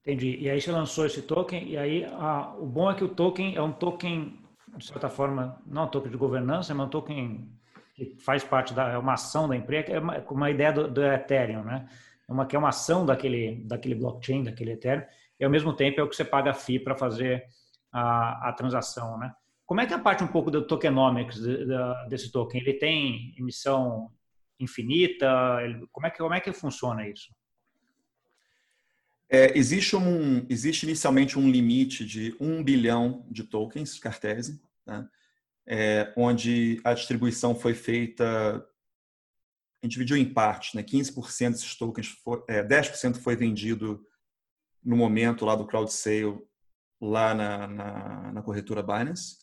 Entendi. 0.00 0.36
E 0.40 0.50
aí 0.50 0.60
você 0.60 0.72
lançou 0.72 1.06
esse 1.06 1.22
token, 1.22 1.68
e 1.68 1.76
aí 1.76 2.04
a, 2.04 2.56
o 2.56 2.66
bom 2.66 2.90
é 2.90 2.94
que 2.94 3.04
o 3.04 3.14
token 3.14 3.54
é 3.54 3.62
um 3.62 3.72
token, 3.72 4.42
de 4.76 4.86
certa 4.86 5.08
forma, 5.08 5.62
não 5.64 5.82
é 5.82 5.84
um 5.84 5.88
token 5.88 6.10
de 6.10 6.16
governança, 6.16 6.74
mas 6.74 6.86
um 6.86 6.90
token 6.90 7.59
que 8.06 8.16
faz 8.18 8.44
parte 8.44 8.74
da 8.74 8.88
é 8.90 8.98
uma 8.98 9.14
ação 9.14 9.48
da 9.48 9.56
empresa, 9.56 9.92
é 9.92 9.98
uma, 9.98 10.18
uma 10.30 10.50
ideia 10.50 10.72
do, 10.72 10.88
do, 10.88 11.04
Ethereum, 11.04 11.64
né? 11.64 11.86
É 12.28 12.32
uma 12.32 12.46
que 12.46 12.56
é 12.56 12.58
uma 12.58 12.68
ação 12.68 13.04
daquele 13.04 13.64
daquele 13.64 13.94
blockchain, 13.94 14.44
daquele 14.44 14.72
Ethereum, 14.72 15.04
e 15.38 15.44
ao 15.44 15.50
mesmo 15.50 15.74
tempo 15.74 16.00
é 16.00 16.02
o 16.02 16.08
que 16.08 16.16
você 16.16 16.24
paga 16.24 16.50
a 16.50 16.54
FII 16.54 16.80
para 16.80 16.96
fazer 16.96 17.44
a, 17.92 18.48
a 18.48 18.52
transação, 18.52 19.18
né? 19.18 19.32
Como 19.66 19.80
é 19.80 19.86
que 19.86 19.92
é 19.92 19.96
a 19.96 20.00
parte 20.00 20.24
um 20.24 20.28
pouco 20.28 20.50
do 20.50 20.66
tokenomics 20.66 21.40
de, 21.40 21.64
de, 21.64 22.08
desse 22.08 22.32
token? 22.32 22.60
Ele 22.60 22.74
tem 22.74 23.34
emissão 23.38 24.10
infinita? 24.58 25.58
Ele, 25.62 25.86
como 25.92 26.06
é 26.06 26.10
que 26.10 26.18
como 26.18 26.34
é 26.34 26.40
que 26.40 26.52
funciona 26.52 27.08
isso? 27.08 27.32
É, 29.28 29.56
existe 29.56 29.94
um 29.94 30.44
existe 30.48 30.84
inicialmente 30.84 31.38
um 31.38 31.48
limite 31.48 32.04
de 32.04 32.34
um 32.40 32.64
bilhão 32.64 33.24
de 33.30 33.44
tokens 33.44 33.98
Cartesian, 33.98 34.58
né? 34.84 35.08
É, 35.72 36.12
onde 36.16 36.80
a 36.82 36.92
distribuição 36.92 37.54
foi 37.54 37.74
feita, 37.74 38.56
a 39.80 39.86
gente 39.86 39.92
dividiu 39.92 40.16
em 40.16 40.34
partes, 40.34 40.74
né? 40.74 40.82
15% 40.82 41.52
desses 41.52 41.76
tokens, 41.76 42.08
foi, 42.08 42.42
é, 42.48 42.60
10% 42.64 43.18
foi 43.18 43.36
vendido 43.36 44.04
no 44.82 44.96
momento 44.96 45.44
lá 45.44 45.54
do 45.54 45.64
crowd 45.64 45.92
sale, 45.92 46.42
lá 47.00 47.32
na, 47.32 47.68
na, 47.68 48.32
na 48.32 48.42
corretora 48.42 48.82
Binance. 48.82 49.38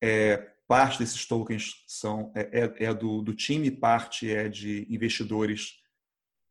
É, 0.00 0.36
parte 0.68 1.00
desses 1.00 1.26
tokens 1.26 1.82
são 1.88 2.32
é, 2.36 2.60
é, 2.60 2.84
é 2.84 2.94
do, 2.94 3.20
do 3.20 3.34
time, 3.34 3.68
parte 3.68 4.30
é 4.30 4.48
de 4.48 4.86
investidores 4.88 5.80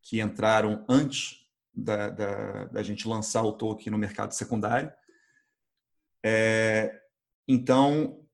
que 0.02 0.20
entraram 0.20 0.84
antes 0.90 1.46
da, 1.72 2.10
da, 2.10 2.64
da 2.66 2.82
gente 2.82 3.08
lançar 3.08 3.42
o 3.44 3.52
token 3.52 3.90
no 3.90 3.98
mercado 3.98 4.32
secundário. 4.32 4.92
É, 6.22 7.00
então, 7.48 8.25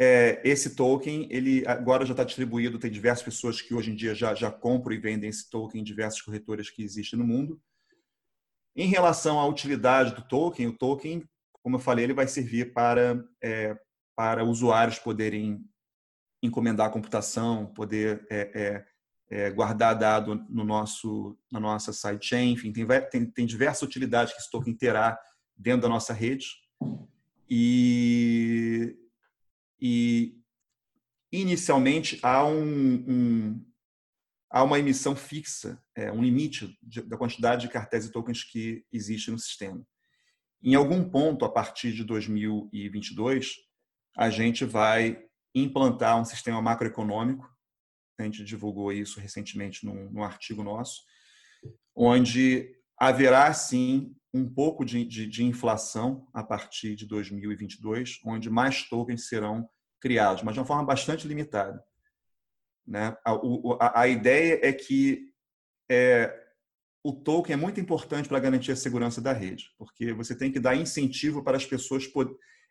é, 0.00 0.40
esse 0.44 0.76
token, 0.76 1.26
ele 1.28 1.66
agora 1.66 2.06
já 2.06 2.12
está 2.12 2.22
distribuído, 2.22 2.78
tem 2.78 2.90
diversas 2.90 3.24
pessoas 3.24 3.60
que 3.60 3.74
hoje 3.74 3.90
em 3.90 3.96
dia 3.96 4.14
já, 4.14 4.32
já 4.32 4.50
compram 4.50 4.94
e 4.94 4.98
vendem 4.98 5.28
esse 5.28 5.50
token 5.50 5.80
em 5.80 5.84
diversas 5.84 6.22
corretoras 6.22 6.70
que 6.70 6.82
existem 6.82 7.18
no 7.18 7.26
mundo. 7.26 7.60
Em 8.76 8.86
relação 8.86 9.40
à 9.40 9.46
utilidade 9.46 10.14
do 10.14 10.22
token, 10.22 10.68
o 10.68 10.72
token, 10.72 11.28
como 11.52 11.76
eu 11.76 11.80
falei, 11.80 12.04
ele 12.04 12.14
vai 12.14 12.28
servir 12.28 12.72
para, 12.72 13.24
é, 13.42 13.76
para 14.14 14.44
usuários 14.44 15.00
poderem 15.00 15.64
encomendar 16.40 16.86
a 16.86 16.90
computação, 16.90 17.66
poder 17.66 18.24
é, 18.30 18.84
é, 19.30 19.46
é 19.46 19.50
guardar 19.50 19.98
dado 19.98 20.36
no 20.48 20.62
nosso, 20.62 21.36
na 21.50 21.58
nossa 21.58 21.92
sidechain, 21.92 22.52
enfim, 22.52 22.72
tem, 22.72 22.86
tem, 23.10 23.26
tem 23.26 23.46
diversas 23.46 23.82
utilidades 23.82 24.32
que 24.32 24.38
esse 24.38 24.48
token 24.48 24.74
terá 24.74 25.18
dentro 25.56 25.82
da 25.82 25.88
nossa 25.88 26.12
rede. 26.12 26.46
E 27.50 28.96
e 29.80 30.38
inicialmente 31.30 32.18
há 32.22 32.44
um, 32.44 33.04
um 33.06 33.66
há 34.50 34.62
uma 34.62 34.78
emissão 34.78 35.14
fixa, 35.14 35.82
é, 35.94 36.10
um 36.10 36.22
limite 36.22 36.76
de, 36.82 37.02
da 37.02 37.16
quantidade 37.16 37.66
de 37.66 37.72
cartéis 37.72 38.06
e 38.06 38.12
tokens 38.12 38.42
que 38.42 38.84
existe 38.92 39.30
no 39.30 39.38
sistema. 39.38 39.86
Em 40.62 40.74
algum 40.74 41.08
ponto, 41.08 41.44
a 41.44 41.50
partir 41.50 41.92
de 41.92 42.02
2022, 42.02 43.56
a 44.16 44.30
gente 44.30 44.64
vai 44.64 45.22
implantar 45.54 46.20
um 46.20 46.24
sistema 46.24 46.60
macroeconômico. 46.60 47.48
A 48.18 48.24
gente 48.24 48.42
divulgou 48.42 48.92
isso 48.92 49.20
recentemente 49.20 49.84
num, 49.84 50.10
num 50.10 50.24
artigo 50.24 50.64
nosso, 50.64 51.02
onde 51.94 52.74
haverá 52.98 53.52
sim 53.54 54.14
um 54.32 54.48
pouco 54.48 54.84
de, 54.84 55.04
de, 55.04 55.26
de, 55.26 55.44
inflação 55.44 56.28
a 56.34 56.42
partir 56.42 56.94
de 56.94 57.06
2022, 57.06 58.20
onde 58.24 58.50
mais 58.50 58.88
tokens 58.88 59.28
serão 59.28 59.68
criados, 60.00 60.42
mas 60.42 60.54
de 60.54 60.60
uma 60.60 60.66
forma 60.66 60.84
bastante 60.84 61.26
limitada. 61.26 61.82
Né? 62.86 63.16
A, 63.24 63.32
a, 63.80 64.00
a 64.02 64.08
ideia 64.08 64.60
é 64.62 64.72
que 64.72 65.32
é, 65.90 66.48
o 67.02 67.12
token 67.12 67.54
é 67.54 67.56
muito 67.56 67.80
importante 67.80 68.28
para 68.28 68.40
garantir 68.40 68.72
a 68.72 68.76
segurança 68.76 69.20
da 69.20 69.32
rede, 69.32 69.70
porque 69.78 70.12
você 70.12 70.36
tem 70.36 70.52
que 70.52 70.60
dar 70.60 70.76
incentivo 70.76 71.42
para 71.42 71.56
as 71.56 71.64
pessoas 71.64 72.04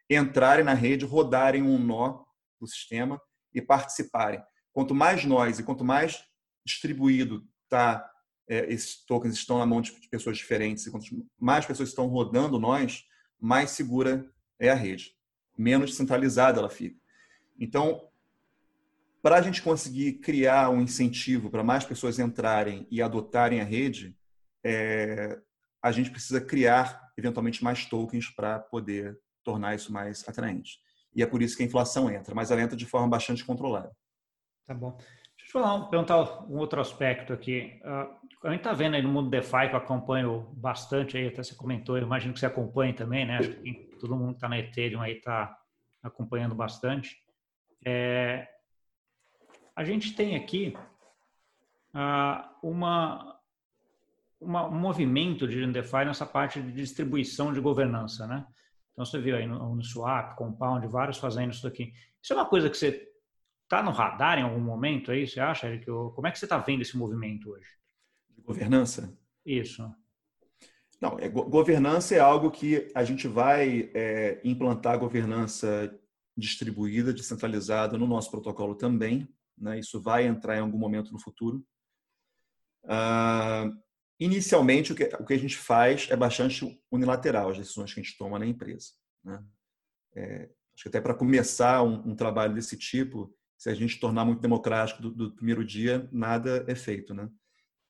entrarem 0.10 0.64
na 0.64 0.74
rede, 0.74 1.06
rodarem 1.06 1.64
um 1.64 1.80
nó 1.80 2.24
do 2.60 2.68
sistema 2.68 3.20
e 3.54 3.62
participarem. 3.62 4.42
Quanto 4.72 4.94
mais 4.94 5.26
nós 5.26 5.60
e 5.60 5.64
quanto 5.64 5.84
mais 5.84 6.24
distribuído 6.66 7.48
está 7.64 8.10
é, 8.48 8.72
esses 8.72 9.04
tokens 9.06 9.36
estão 9.36 9.58
na 9.58 9.66
mão 9.66 9.82
de 9.82 9.92
pessoas 10.10 10.38
diferentes, 10.38 10.86
e 10.86 10.92
quanto 10.92 11.06
mais 11.40 11.66
pessoas 11.66 11.90
estão 11.90 12.08
rodando 12.08 12.60
nós, 12.60 13.04
mais 13.40 13.72
segura 13.72 14.26
é 14.60 14.70
a 14.70 14.76
rede, 14.76 15.16
menos 15.58 15.96
centralizada 15.96 16.60
ela 16.60 16.70
fica. 16.70 17.00
Então, 17.60 18.08
para 19.22 19.38
a 19.38 19.42
gente 19.42 19.62
conseguir 19.62 20.14
criar 20.20 20.70
um 20.70 20.82
incentivo 20.82 21.50
para 21.50 21.64
mais 21.64 21.84
pessoas 21.84 22.20
entrarem 22.20 22.88
e 22.90 23.02
adotarem 23.02 23.60
a 23.60 23.64
rede, 23.64 24.18
é, 24.64 25.40
a 25.82 25.92
gente 25.92 26.10
precisa 26.10 26.40
criar 26.40 27.12
eventualmente 27.18 27.64
mais 27.64 27.86
tokens 27.86 28.30
para 28.30 28.60
poder 28.60 29.20
tornar 29.44 29.76
isso 29.76 29.92
mais 29.92 30.28
atraente. 30.28 30.80
E 31.16 31.24
é 31.24 31.26
por 31.26 31.42
isso 31.42 31.58
que 31.58 31.64
a 31.64 31.66
inflação 31.66 32.10
entra, 32.10 32.36
mas 32.36 32.52
ela 32.52 32.62
entra 32.62 32.78
de 32.78 32.86
forma 32.86 33.08
bastante 33.08 33.44
controlada. 33.44 33.92
Tá 34.66 34.74
bom. 34.74 34.98
Falar, 35.60 35.88
perguntar 35.88 36.44
um 36.44 36.60
outro 36.60 36.80
aspecto 36.80 37.34
aqui. 37.34 37.82
Uh, 37.84 38.48
a 38.48 38.52
gente 38.52 38.60
está 38.60 38.74
vendo 38.74 38.94
aí 38.94 39.02
no 39.02 39.10
mundo 39.10 39.32
DeFi, 39.32 39.70
que 39.70 39.74
eu 39.74 39.78
acompanho 39.78 40.48
bastante 40.54 41.18
aí, 41.18 41.30
até 41.30 41.42
você 41.42 41.56
comentou, 41.56 41.98
eu 41.98 42.04
imagino 42.04 42.32
que 42.32 42.40
você 42.40 42.46
acompanha 42.46 42.94
também, 42.94 43.26
né? 43.26 43.40
Acho 43.40 43.50
que 43.50 43.74
todo 44.00 44.16
mundo 44.16 44.30
que 44.30 44.36
está 44.36 44.48
na 44.48 44.60
Ethereum 44.60 45.02
aí 45.02 45.14
está 45.14 45.58
acompanhando 46.04 46.54
bastante. 46.54 47.18
É, 47.84 48.48
a 49.76 49.84
gente 49.84 50.14
tem 50.14 50.36
aqui 50.36 50.78
uh, 51.96 52.48
uma, 52.62 53.40
uma, 54.40 54.68
um 54.68 54.80
movimento 54.80 55.48
de 55.48 55.66
DeFi 55.72 56.06
nessa 56.06 56.28
parte 56.28 56.62
de 56.62 56.72
distribuição 56.72 57.52
de 57.52 57.60
governança, 57.60 58.28
né? 58.28 58.46
Então 58.94 59.04
você 59.04 59.20
viu 59.20 59.36
aí 59.36 59.48
no, 59.48 59.74
no 59.74 59.84
Swap, 59.84 60.36
Compound, 60.36 60.86
vários 60.86 61.18
fazendo 61.18 61.52
isso 61.52 61.66
aqui. 61.66 61.94
Isso 62.22 62.34
é 62.34 62.36
uma 62.36 62.46
coisa 62.46 62.70
que 62.70 62.78
você 62.78 63.08
Está 63.68 63.84
no 63.84 63.92
radar 63.92 64.40
em 64.40 64.44
algum 64.44 64.62
momento 64.62 65.12
aí, 65.12 65.28
você 65.28 65.42
acha, 65.42 65.68
Eric? 65.68 65.86
Como 65.86 66.26
é 66.26 66.32
que 66.32 66.40
você 66.40 66.46
está 66.46 66.58
vendo 66.58 66.84
esse 66.84 66.96
movimento 66.96 67.52
hoje? 67.52 67.68
De 68.34 68.42
governança? 68.42 69.14
Isso. 69.46 69.94
Não, 71.02 71.20
é, 71.20 71.28
governança 71.28 72.16
é 72.16 72.20
algo 72.20 72.50
que 72.50 72.90
a 72.96 73.04
gente 73.04 73.28
vai 73.28 73.92
é, 73.94 74.40
implantar 74.46 74.98
governança 74.98 75.94
distribuída, 76.38 77.14
descentralizada 77.14 77.98
no 77.98 78.08
nosso 78.08 78.32
protocolo 78.32 78.74
também. 78.74 79.28
Né? 79.58 79.80
Isso 79.80 80.00
vai 80.00 80.26
entrar 80.26 80.56
em 80.56 80.62
algum 80.62 80.78
momento 80.78 81.12
no 81.12 81.20
futuro. 81.20 81.62
Uh, 82.86 83.78
inicialmente, 84.18 84.94
o 84.94 84.96
que, 84.96 85.04
o 85.04 85.26
que, 85.26 85.34
a 85.34 85.40
gente 85.40 85.58
faz 85.58 86.08
é 86.10 86.16
bastante 86.16 86.82
unilateral, 86.90 87.50
as 87.50 87.58
decisões 87.58 87.94
que 87.94 88.00
a 88.00 88.04
gente 88.04 88.18
toma 88.18 88.40
na 88.40 88.46
empresa. 88.46 88.92
Né? 89.26 89.44
É, 90.16 90.50
acho 90.74 90.84
que 90.84 90.88
até 90.88 91.02
para 91.02 91.14
começar 91.14 91.84
um, 91.84 92.12
um, 92.12 92.16
trabalho 92.16 92.54
desse 92.54 92.78
tipo, 92.78 93.36
se 93.58 93.70
a 93.70 93.74
gente 93.74 94.00
tornar 94.00 94.24
muito 94.24 94.42
democrático 94.42 95.02
do, 95.02 95.10
do, 95.12 95.36
primeiro 95.36 95.66
dia, 95.66 96.08
nada 96.12 96.64
é 96.68 96.76
feito. 96.76 97.14
Né? 97.14 97.28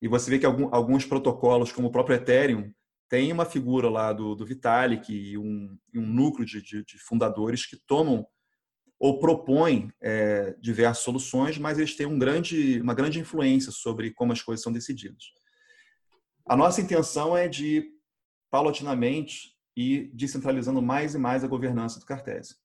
E 0.02 0.08
você 0.08 0.30
vê 0.30 0.40
que 0.40 0.46
algum, 0.46 0.74
alguns 0.74 1.06
protocolos, 1.06 1.72
como 1.72 1.90
o 1.90 1.92
próprio 1.92 2.16
Ethereum, 2.16 2.72
tem 3.10 3.32
uma 3.32 3.46
figura 3.46 3.90
lá 3.90 4.12
do, 4.14 4.36
do 4.36 4.46
Vitalik 4.46 5.14
e 5.14 5.38
um, 5.38 5.78
um 5.96 6.06
núcleo 6.06 6.46
de, 6.46 6.62
de, 6.62 6.84
de 6.84 6.98
fundadores 7.00 7.66
que 7.66 7.78
tomam 7.88 8.26
ou 9.00 9.20
propõem 9.20 9.92
é, 10.02 10.56
diversas 10.60 11.04
soluções, 11.04 11.58
mas 11.58 11.78
eles 11.78 11.96
têm 11.96 12.08
um 12.08 12.18
grande, 12.18 12.82
uma 12.82 12.96
grande 12.96 13.20
influência 13.20 13.72
sobre 13.72 14.12
como 14.12 14.34
as 14.34 14.42
coisas 14.42 14.64
são 14.64 14.74
decididas. 14.74 15.24
A 16.46 16.56
nossa 16.56 16.82
intenção 16.82 17.38
é 17.38 17.48
de, 17.48 17.92
paulatinamente, 18.50 19.56
ir 19.76 20.10
descentralizando 20.14 20.82
mais 20.82 21.14
e 21.14 21.18
mais 21.18 21.44
a 21.44 21.48
governança 21.48 22.00
do 22.00 22.06
Cartese. 22.06 22.56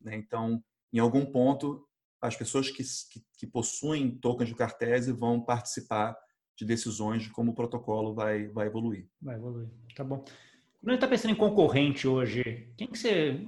Né? 0.00 0.14
Então, 0.16 0.62
em 0.92 0.98
algum 0.98 1.26
ponto, 1.26 1.84
as 2.22 2.36
pessoas 2.36 2.70
que, 2.70 2.82
que, 2.82 3.22
que 3.36 3.46
possuem 3.46 4.10
tokens 4.10 4.48
de 4.48 4.54
Cartese 4.54 5.12
vão 5.12 5.40
participar 5.40 6.16
de 6.56 6.64
decisões 6.64 7.24
de 7.24 7.30
como 7.30 7.50
o 7.50 7.54
protocolo 7.54 8.14
vai, 8.14 8.46
vai 8.48 8.68
evoluir. 8.68 9.08
Vai 9.20 9.34
evoluir, 9.34 9.68
tá 9.96 10.04
bom. 10.04 10.18
Quando 10.18 10.88
a 10.88 10.90
gente 10.92 10.98
está 10.98 11.08
pensando 11.08 11.32
em 11.32 11.36
concorrente 11.36 12.06
hoje, 12.06 12.72
quem 12.76 12.88
que 12.88 12.98
você 12.98 13.44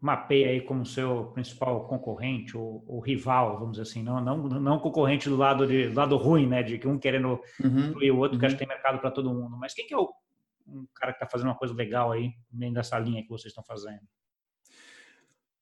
mapeia 0.00 0.48
aí 0.48 0.60
como 0.60 0.84
seu 0.84 1.26
principal 1.26 1.86
concorrente 1.86 2.56
ou, 2.56 2.84
ou, 2.88 3.00
rival, 3.00 3.58
vamos 3.58 3.72
dizer 3.72 3.82
assim, 3.82 4.02
não, 4.02 4.20
não, 4.20 4.36
não 4.36 4.78
concorrente 4.78 5.28
do 5.28 5.36
lado 5.36 5.66
de 5.66 5.88
do 5.88 5.94
lado 5.94 6.16
ruim, 6.16 6.46
né, 6.46 6.62
de 6.62 6.76
que 6.76 6.88
um 6.88 6.98
querendo 6.98 7.40
uhum, 7.62 7.92
o 7.92 8.16
outro, 8.16 8.34
uhum. 8.34 8.38
que 8.40 8.46
acho 8.46 8.56
que 8.56 8.58
tem 8.58 8.68
mercado 8.68 8.98
para 8.98 9.10
todo 9.10 9.32
mundo. 9.32 9.56
Mas 9.56 9.74
quem 9.74 9.86
que 9.86 9.94
é 9.94 9.96
o 9.96 10.12
um 10.66 10.86
cara 10.94 11.12
que 11.12 11.16
está 11.16 11.28
fazendo 11.28 11.48
uma 11.48 11.58
coisa 11.58 11.74
legal 11.74 12.12
aí, 12.12 12.32
dentro 12.50 12.74
dessa 12.74 12.98
linha 12.98 13.22
que 13.22 13.28
vocês 13.28 13.50
estão 13.50 13.64
fazendo? 13.64 14.02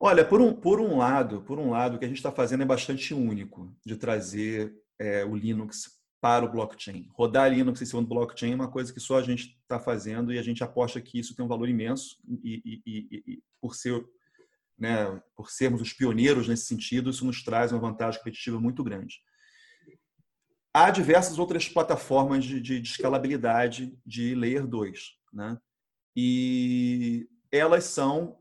Olha, 0.03 0.25
por 0.25 0.41
um, 0.41 0.55
por 0.55 0.81
um 0.81 0.97
lado, 0.97 1.43
por 1.43 1.59
um 1.59 1.71
lado, 1.71 1.97
o 1.97 1.99
que 1.99 2.07
a 2.07 2.09
gente 2.09 2.17
está 2.17 2.33
fazendo 2.33 2.63
é 2.63 2.67
bastante 2.67 3.13
único 3.13 3.77
de 3.85 3.97
trazer 3.97 4.75
é, 4.99 5.25
o 5.27 5.37
Linux 5.37 6.01
para 6.21 6.45
o 6.45 6.51
blockchain. 6.51 7.07
Rodar 7.13 7.53
Linux 7.53 7.83
em 7.83 7.87
cima 7.87 8.01
do 8.01 8.09
blockchain 8.09 8.53
é 8.53 8.55
uma 8.55 8.71
coisa 8.71 8.93
que 8.93 9.01
só 9.01 9.19
a 9.19 9.23
gente 9.23 9.59
está 9.63 9.79
fazendo 9.79 10.33
e 10.33 10.39
a 10.39 10.43
gente 10.43 10.65
aposta 10.65 11.01
que 11.01 11.19
isso 11.19 11.35
tem 11.35 11.45
um 11.45 11.49
valor 11.49 11.69
imenso 11.69 12.17
e, 12.43 12.63
e, 12.65 12.83
e, 12.87 13.23
e 13.35 13.43
por 13.61 13.75
ser 13.75 14.03
né, 14.81 15.23
por 15.37 15.51
sermos 15.51 15.83
os 15.83 15.93
pioneiros 15.93 16.49
nesse 16.49 16.65
sentido, 16.65 17.11
isso 17.11 17.27
nos 17.27 17.45
traz 17.45 17.71
uma 17.71 17.81
vantagem 17.81 18.19
competitiva 18.19 18.59
muito 18.59 18.83
grande. 18.83 19.21
Há 20.73 20.91
diversas 20.91 21.39
outras 21.39 21.69
plataformas 21.69 22.45
de, 22.45 22.61
de, 22.61 22.81
de 22.81 22.89
escalabilidade 22.89 23.95
de 24.07 24.35
Layer 24.35 24.67
2, 24.67 25.01
né? 25.35 25.59
E 26.17 27.29
elas 27.53 27.85
são, 27.85 28.40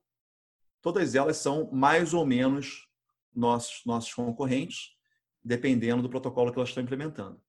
todas 0.82 1.16
elas 1.16 1.38
são 1.38 1.70
mais 1.72 2.14
ou 2.14 2.26
menos 2.26 2.88
nossos, 3.34 3.82
nossos 3.86 4.14
concorrentes, 4.14 4.96
dependendo 5.44 6.02
do 6.02 6.10
protocolo 6.10 6.52
que 6.52 6.60
elas 6.60 6.70
estão 6.70 6.84
implementando. 6.84 7.42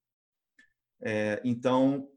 É, 1.00 1.40
então, 1.44 2.08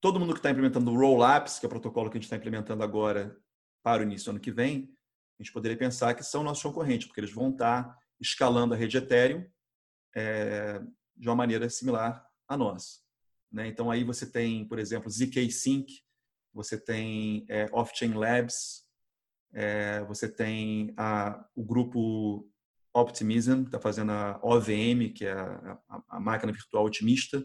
todo 0.00 0.18
mundo 0.18 0.32
que 0.32 0.38
está 0.38 0.50
implementando 0.50 0.90
o 0.90 0.96
Rollups, 0.96 1.58
que 1.58 1.66
é 1.66 1.68
o 1.68 1.70
protocolo 1.70 2.10
que 2.10 2.16
a 2.16 2.20
gente 2.20 2.24
está 2.24 2.36
implementando 2.36 2.82
agora 2.82 3.36
para 3.82 4.02
o 4.02 4.04
início 4.04 4.26
do 4.26 4.30
ano 4.30 4.40
que 4.40 4.50
vem, 4.50 4.94
a 5.38 5.42
gente 5.42 5.52
poderia 5.52 5.76
pensar 5.76 6.14
que 6.14 6.22
são 6.22 6.42
nossos 6.42 6.62
concorrentes, 6.62 7.06
porque 7.06 7.20
eles 7.20 7.32
vão 7.32 7.50
estar 7.50 7.98
escalando 8.20 8.74
a 8.74 8.76
rede 8.76 8.98
Ethereum 8.98 9.46
é, 10.14 10.80
de 11.16 11.28
uma 11.28 11.36
maneira 11.36 11.68
similar 11.70 12.26
à 12.46 12.56
nossa. 12.56 13.00
Né? 13.50 13.66
Então, 13.68 13.90
aí 13.90 14.04
você 14.04 14.30
tem, 14.30 14.66
por 14.66 14.78
exemplo, 14.78 15.10
ZK 15.10 15.50
Sync, 15.50 16.02
você 16.52 16.78
tem 16.78 17.46
é, 17.48 17.68
Off-Chain 17.72 18.14
Labs, 18.14 18.84
é, 19.52 20.04
você 20.04 20.28
tem 20.28 20.92
a, 20.96 21.44
o 21.54 21.64
grupo 21.64 22.46
Optimism, 22.94 23.62
que 23.62 23.68
está 23.68 23.80
fazendo 23.80 24.10
a 24.10 24.40
OVM, 24.42 25.12
que 25.14 25.24
é 25.24 25.32
a, 25.32 25.78
a, 25.88 26.02
a, 26.10 26.20
máquina 26.20 26.52
virtual 26.52 26.84
otimista. 26.84 27.44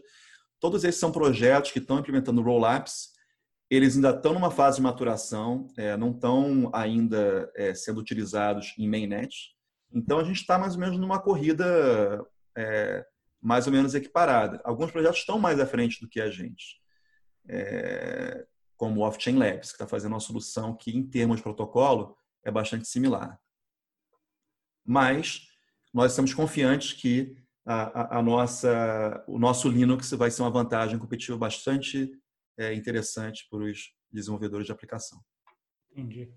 Todos 0.58 0.84
esses 0.84 1.00
são 1.00 1.12
projetos 1.12 1.70
que 1.70 1.78
estão 1.78 1.98
implementando 1.98 2.42
rollups 2.42 3.16
eles 3.68 3.96
ainda 3.96 4.10
estão 4.10 4.32
numa 4.32 4.50
fase 4.50 4.76
de 4.76 4.82
maturação, 4.82 5.66
é, 5.76 5.96
não 5.96 6.12
estão 6.12 6.70
ainda 6.72 7.50
é, 7.56 7.74
sendo 7.74 8.00
utilizados 8.00 8.74
em 8.78 8.88
mainnet. 8.88 9.54
Então, 9.92 10.18
a 10.18 10.24
gente 10.24 10.40
está 10.40 10.58
mais 10.58 10.74
ou 10.74 10.80
menos 10.80 10.98
numa 10.98 11.20
corrida 11.20 12.24
é, 12.56 13.04
mais 13.40 13.66
ou 13.66 13.72
menos 13.72 13.94
equiparada. 13.94 14.60
Alguns 14.64 14.90
projetos 14.90 15.18
estão 15.18 15.38
mais 15.38 15.58
à 15.58 15.66
frente 15.66 16.00
do 16.00 16.08
que 16.08 16.20
a 16.20 16.30
gente, 16.30 16.80
é, 17.48 18.46
como 18.76 19.00
o 19.00 19.04
Off-Chain 19.04 19.36
Labs, 19.36 19.70
que 19.70 19.74
está 19.74 19.86
fazendo 19.86 20.12
uma 20.12 20.20
solução 20.20 20.76
que, 20.76 20.96
em 20.96 21.06
termos 21.06 21.38
de 21.38 21.42
protocolo, 21.42 22.16
é 22.44 22.50
bastante 22.50 22.86
similar. 22.86 23.40
Mas 24.84 25.48
nós 25.92 26.12
estamos 26.12 26.32
confiantes 26.32 26.92
que 26.92 27.36
a, 27.64 28.16
a, 28.16 28.18
a 28.18 28.22
nossa, 28.22 29.24
o 29.26 29.38
nosso 29.38 29.68
Linux 29.68 30.10
vai 30.12 30.30
ser 30.30 30.42
uma 30.42 30.50
vantagem 30.50 30.98
competitiva 30.98 31.36
bastante 31.36 32.10
é, 32.58 32.72
interessante 32.74 33.46
para 33.50 33.60
os 33.60 33.92
desenvolvedores 34.12 34.66
de 34.66 34.72
aplicação. 34.72 35.20
Entendi. 35.90 36.30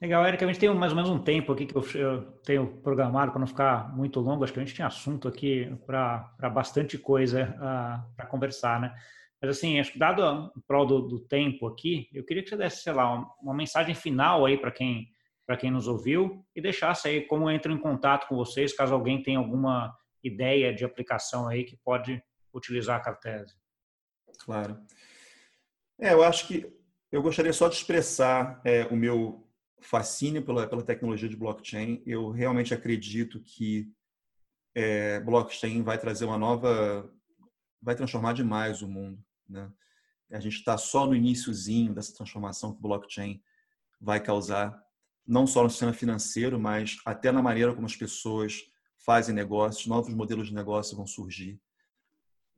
Legal, 0.00 0.24
Eric, 0.26 0.44
a 0.44 0.46
gente 0.46 0.60
tem 0.60 0.72
mais 0.74 0.92
ou 0.92 0.96
menos 0.96 1.10
um 1.10 1.18
tempo 1.18 1.52
aqui 1.52 1.66
que 1.66 1.74
eu, 1.74 1.82
eu 1.94 2.22
tenho 2.44 2.80
programado 2.82 3.32
para 3.32 3.40
não 3.40 3.48
ficar 3.48 3.94
muito 3.96 4.20
longo. 4.20 4.44
Acho 4.44 4.52
que 4.52 4.60
a 4.60 4.64
gente 4.64 4.76
tem 4.76 4.86
assunto 4.86 5.26
aqui 5.26 5.76
para 5.84 6.50
bastante 6.54 6.96
coisa 6.96 7.56
uh, 7.58 7.64
ah, 7.64 8.06
para 8.16 8.26
conversar, 8.26 8.80
né? 8.80 8.94
Mas 9.40 9.56
assim, 9.56 9.78
acho 9.78 9.92
que 9.92 9.98
dado 9.98 10.22
o 10.56 10.60
prol 10.62 10.86
do, 10.86 11.00
do, 11.02 11.20
tempo 11.20 11.66
aqui, 11.66 12.08
eu 12.12 12.24
queria 12.24 12.42
que 12.42 12.48
você 12.48 12.56
desse, 12.56 12.82
sei 12.82 12.92
lá, 12.92 13.14
uma, 13.14 13.34
uma 13.40 13.54
mensagem 13.54 13.94
final 13.94 14.44
aí 14.44 14.56
para 14.56 14.70
quem 14.70 15.08
para 15.46 15.56
quem 15.56 15.70
nos 15.70 15.88
ouviu 15.88 16.44
e 16.54 16.60
deixasse 16.60 17.08
aí 17.08 17.22
como 17.22 17.50
entra 17.50 17.72
em 17.72 17.78
contato 17.78 18.28
com 18.28 18.36
vocês, 18.36 18.76
caso 18.76 18.92
alguém 18.92 19.22
tenha 19.22 19.38
alguma 19.38 19.96
ideia 20.22 20.74
de 20.74 20.84
aplicação 20.84 21.48
aí 21.48 21.64
que 21.64 21.74
pode 21.82 22.22
utilizar 22.52 22.98
a 22.98 23.02
Cartese. 23.02 23.54
Claro. 24.40 24.78
É, 25.98 26.12
eu 26.12 26.22
acho 26.22 26.46
que 26.46 26.70
eu 27.10 27.22
gostaria 27.22 27.52
só 27.54 27.66
de 27.66 27.76
expressar 27.76 28.60
é, 28.62 28.84
o 28.86 28.96
meu 28.96 29.48
fascínio 29.80 30.44
pela, 30.44 30.66
pela 30.66 30.82
tecnologia 30.82 31.28
de 31.28 31.36
blockchain. 31.36 32.02
Eu 32.04 32.30
realmente 32.30 32.74
acredito 32.74 33.40
que 33.40 33.90
é, 34.74 35.18
blockchain 35.20 35.82
vai 35.82 35.98
trazer 35.98 36.26
uma 36.26 36.36
nova, 36.36 37.10
vai 37.80 37.94
transformar 37.94 38.34
demais 38.34 38.82
o 38.82 38.88
mundo. 38.88 39.18
Né? 39.48 39.70
A 40.30 40.40
gente 40.40 40.56
está 40.56 40.76
só 40.76 41.06
no 41.06 41.14
iníciozinho 41.14 41.94
dessa 41.94 42.14
transformação 42.14 42.72
que 42.72 42.78
o 42.78 42.82
blockchain 42.82 43.42
vai 44.00 44.20
causar, 44.20 44.78
não 45.26 45.46
só 45.46 45.62
no 45.62 45.70
sistema 45.70 45.92
financeiro, 45.92 46.58
mas 46.58 46.98
até 47.04 47.32
na 47.32 47.42
maneira 47.42 47.74
como 47.74 47.86
as 47.86 47.96
pessoas 47.96 48.62
fazem 48.98 49.34
negócios, 49.34 49.86
novos 49.86 50.12
modelos 50.14 50.48
de 50.48 50.54
negócio 50.54 50.96
vão 50.96 51.06
surgir. 51.06 51.60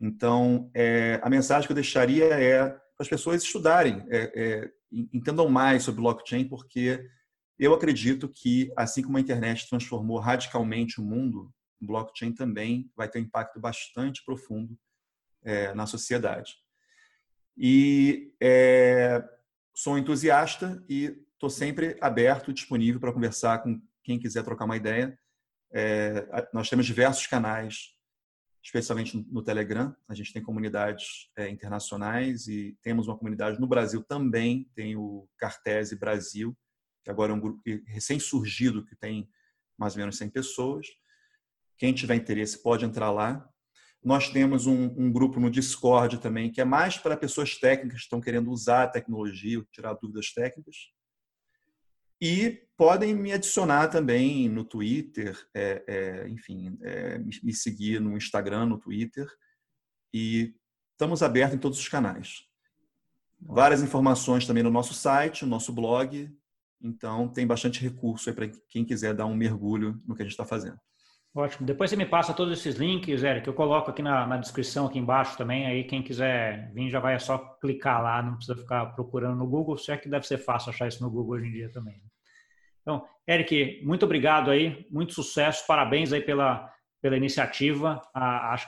Então, 0.01 0.71
é, 0.75 1.21
a 1.23 1.29
mensagem 1.29 1.67
que 1.67 1.73
eu 1.73 1.77
deixaria 1.77 2.25
é 2.25 2.81
as 2.99 3.09
pessoas 3.09 3.43
estudarem, 3.43 4.05
é, 4.11 4.33
é, 4.35 4.73
entendam 4.91 5.49
mais 5.49 5.83
sobre 5.83 6.01
blockchain, 6.01 6.49
porque 6.49 7.09
eu 7.59 7.75
acredito 7.75 8.29
que, 8.29 8.73
assim 8.77 9.03
como 9.03 9.17
a 9.17 9.21
internet 9.21 9.69
transformou 9.69 10.19
radicalmente 10.19 11.01
o 11.01 11.05
mundo, 11.05 11.53
o 11.81 11.87
blockchain 11.87 12.33
também 12.33 12.91
vai 12.97 13.09
ter 13.09 13.19
um 13.19 13.23
impacto 13.23 13.61
bastante 13.61 14.25
profundo 14.25 14.79
é, 15.43 15.73
na 15.75 15.87
sociedade. 15.87 16.55
E 17.57 18.35
é, 18.41 19.23
sou 19.75 19.99
entusiasta 19.99 20.83
e 20.89 21.17
estou 21.33 21.51
sempre 21.51 21.97
aberto, 22.01 22.53
disponível 22.53 23.01
para 23.01 23.13
conversar 23.13 23.63
com 23.63 23.81
quem 24.03 24.19
quiser 24.19 24.43
trocar 24.43 24.65
uma 24.65 24.77
ideia. 24.77 25.19
É, 25.73 26.49
nós 26.53 26.69
temos 26.69 26.87
diversos 26.87 27.27
canais 27.27 27.95
especialmente 28.63 29.17
no 29.31 29.43
Telegram. 29.43 29.95
A 30.09 30.15
gente 30.15 30.33
tem 30.33 30.43
comunidades 30.43 31.31
é, 31.37 31.49
internacionais 31.49 32.47
e 32.47 32.77
temos 32.83 33.07
uma 33.09 33.17
comunidade 33.17 33.59
no 33.59 33.67
Brasil 33.67 34.03
também. 34.03 34.71
Tem 34.75 34.97
o 34.97 35.29
Cartese 35.39 35.97
Brasil, 35.97 36.57
que 37.03 37.11
agora 37.11 37.33
é 37.33 37.35
um 37.35 37.41
grupo 37.41 37.63
recém-surgido, 37.87 38.85
que 38.85 38.95
tem 38.95 39.29
mais 39.79 39.95
ou 39.95 40.01
menos 40.01 40.19
100 40.19 40.31
pessoas. 40.31 40.87
Quem 41.79 41.95
tiver 41.95 42.15
interesse 42.15 42.63
pode 42.63 42.85
entrar 42.85 43.11
lá. 43.11 43.49
Nós 44.03 44.31
temos 44.31 44.67
um, 44.67 44.85
um 44.97 45.13
grupo 45.13 45.39
no 45.39 45.51
Discord 45.51 46.19
também, 46.19 46.51
que 46.51 46.61
é 46.61 46.65
mais 46.65 46.97
para 46.97 47.17
pessoas 47.17 47.57
técnicas 47.57 47.99
que 47.99 48.05
estão 48.05 48.21
querendo 48.21 48.51
usar 48.51 48.85
a 48.85 48.89
tecnologia, 48.89 49.63
tirar 49.71 49.95
dúvidas 49.95 50.33
técnicas. 50.33 50.77
E 52.21 52.63
podem 52.77 53.15
me 53.15 53.33
adicionar 53.33 53.89
também 53.89 54.49
no 54.49 54.65
Twitter, 54.65 55.39
é, 55.55 55.85
é, 55.87 56.29
enfim, 56.29 56.79
é, 56.83 57.19
me 57.19 57.53
seguir 57.53 58.01
no 58.01 58.17
Instagram, 58.17 58.67
no 58.67 58.79
Twitter. 58.79 59.27
E 60.13 60.55
estamos 60.93 61.23
abertos 61.23 61.57
em 61.57 61.61
todos 61.61 61.79
os 61.79 61.89
canais. 61.89 62.47
Várias 63.41 63.83
informações 63.83 64.47
também 64.47 64.63
no 64.63 64.71
nosso 64.71 64.93
site, 64.93 65.45
no 65.45 65.51
nosso 65.51 65.73
blog. 65.73 66.31
Então, 66.83 67.29
tem 67.29 67.47
bastante 67.47 67.81
recurso 67.81 68.29
aí 68.29 68.35
para 68.35 68.49
quem 68.69 68.85
quiser 68.85 69.15
dar 69.15 69.27
um 69.27 69.35
mergulho 69.35 70.01
no 70.07 70.15
que 70.15 70.23
a 70.23 70.25
gente 70.25 70.33
está 70.33 70.45
fazendo. 70.45 70.79
Ótimo. 71.33 71.65
Depois 71.65 71.89
você 71.89 71.97
me 71.97 72.07
passa 72.07 72.35
todos 72.35 72.59
esses 72.59 72.75
links, 72.75 73.23
Eric, 73.23 73.47
eu 73.47 73.55
coloco 73.55 73.89
aqui 73.89 74.03
na, 74.03 74.27
na, 74.27 74.37
descrição 74.37 74.87
aqui 74.87 74.99
embaixo 74.99 75.39
também. 75.39 75.65
Aí 75.65 75.85
quem 75.85 76.03
quiser 76.03 76.73
vir 76.73 76.91
já 76.91 76.99
vai 76.99 77.19
só 77.21 77.39
clicar 77.61 78.03
lá, 78.03 78.21
não 78.21 78.35
precisa 78.35 78.57
ficar 78.57 78.87
procurando 78.87 79.37
no 79.37 79.47
Google, 79.47 79.79
se 79.79 79.93
é 79.93 79.97
que 79.97 80.09
deve 80.09 80.27
ser 80.27 80.39
fácil 80.39 80.71
achar 80.71 80.89
isso 80.89 81.03
no 81.03 81.11
Google 81.11 81.37
hoje 81.37 81.47
em 81.47 81.53
dia 81.53 81.71
também. 81.71 81.95
Né? 81.95 82.09
Então, 82.83 83.07
Eric, 83.29 83.81
muito 83.85 84.05
obrigado 84.05 84.51
aí, 84.51 84.87
muito 84.91 85.13
sucesso, 85.15 85.65
parabéns 85.69 86.13
aí 86.13 86.21
pela, 86.21 86.69
pela 87.01 87.17
iniciativa. 87.17 88.03
Ah, 88.13 88.53
acho 88.53 88.67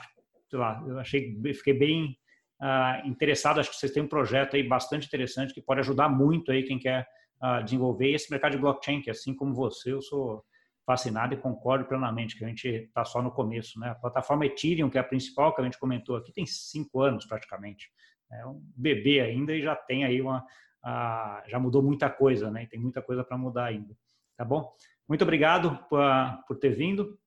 sei 0.49 0.59
lá, 0.59 0.81
eu 0.87 0.99
achei, 0.99 1.35
fiquei 1.55 1.73
bem 1.73 2.15
ah, 2.61 3.01
interessado, 3.05 3.59
acho 3.59 3.71
que 3.71 3.75
vocês 3.75 3.91
têm 3.91 4.03
um 4.03 4.07
projeto 4.07 4.55
aí 4.55 4.63
bastante 4.63 5.07
interessante 5.07 5.53
que 5.53 5.61
pode 5.61 5.81
ajudar 5.81 6.07
muito 6.07 6.51
aí 6.51 6.63
quem 6.63 6.79
quer 6.79 7.05
ah, 7.41 7.61
desenvolver 7.61 8.11
esse 8.11 8.31
mercado 8.31 8.53
de 8.53 8.59
blockchain, 8.59 9.01
que 9.01 9.09
assim 9.09 9.35
como 9.35 9.53
você, 9.53 9.91
eu 9.91 10.01
sou 10.01 10.45
fascinado 10.85 11.33
e 11.33 11.37
concordo 11.37 11.85
plenamente 11.85 12.37
que 12.37 12.43
a 12.43 12.47
gente 12.47 12.67
está 12.67 13.05
só 13.05 13.21
no 13.21 13.31
começo. 13.31 13.79
Né? 13.79 13.89
A 13.89 13.95
plataforma 13.95 14.45
Ethereum, 14.45 14.89
que 14.89 14.97
é 14.97 15.01
a 15.01 15.03
principal 15.03 15.53
que 15.53 15.61
a 15.61 15.63
gente 15.63 15.79
comentou 15.79 16.15
aqui, 16.15 16.31
tem 16.31 16.45
cinco 16.45 17.01
anos 17.01 17.25
praticamente. 17.25 17.89
É 18.31 18.45
um 18.45 18.61
bebê 18.75 19.19
ainda 19.19 19.53
e 19.53 19.61
já 19.61 19.75
tem 19.75 20.03
aí 20.03 20.21
uma. 20.21 20.45
já 21.47 21.59
mudou 21.59 21.83
muita 21.83 22.09
coisa, 22.09 22.49
né? 22.49 22.63
E 22.63 22.67
tem 22.67 22.79
muita 22.79 23.01
coisa 23.01 23.23
para 23.23 23.37
mudar 23.37 23.65
ainda. 23.65 23.95
Tá 24.35 24.43
bom? 24.43 24.73
Muito 25.07 25.21
obrigado 25.21 25.77
por, 25.89 26.01
por 26.47 26.57
ter 26.57 26.69
vindo. 26.69 27.17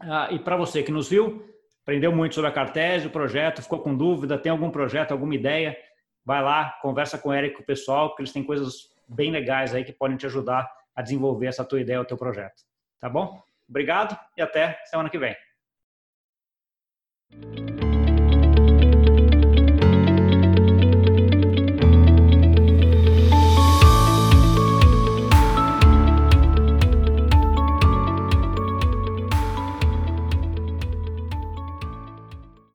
Ah, 0.00 0.28
e 0.30 0.38
para 0.38 0.56
você 0.56 0.82
que 0.82 0.90
nos 0.90 1.08
viu, 1.08 1.44
aprendeu 1.82 2.10
muito 2.12 2.34
sobre 2.34 2.48
a 2.48 2.52
Cartese, 2.52 3.06
o 3.06 3.10
projeto, 3.10 3.62
ficou 3.62 3.80
com 3.80 3.94
dúvida, 3.96 4.38
tem 4.38 4.50
algum 4.50 4.70
projeto, 4.70 5.12
alguma 5.12 5.34
ideia, 5.34 5.76
vai 6.24 6.42
lá, 6.42 6.78
conversa 6.80 7.18
com 7.18 7.28
o 7.28 7.34
Eric, 7.34 7.56
com 7.56 7.62
o 7.62 7.66
pessoal, 7.66 8.08
porque 8.08 8.22
eles 8.22 8.32
têm 8.32 8.42
coisas 8.42 8.90
bem 9.06 9.30
legais 9.30 9.74
aí 9.74 9.84
que 9.84 9.92
podem 9.92 10.16
te 10.16 10.26
ajudar 10.26 10.68
a 10.94 11.02
desenvolver 11.02 11.46
essa 11.46 11.64
tua 11.64 11.80
ideia, 11.80 12.00
o 12.00 12.04
teu 12.04 12.16
projeto. 12.16 12.62
Tá 13.02 13.08
bom? 13.08 13.42
Obrigado 13.68 14.16
e 14.36 14.42
até 14.42 14.80
semana 14.84 15.10
que 15.10 15.18
vem. 15.18 15.36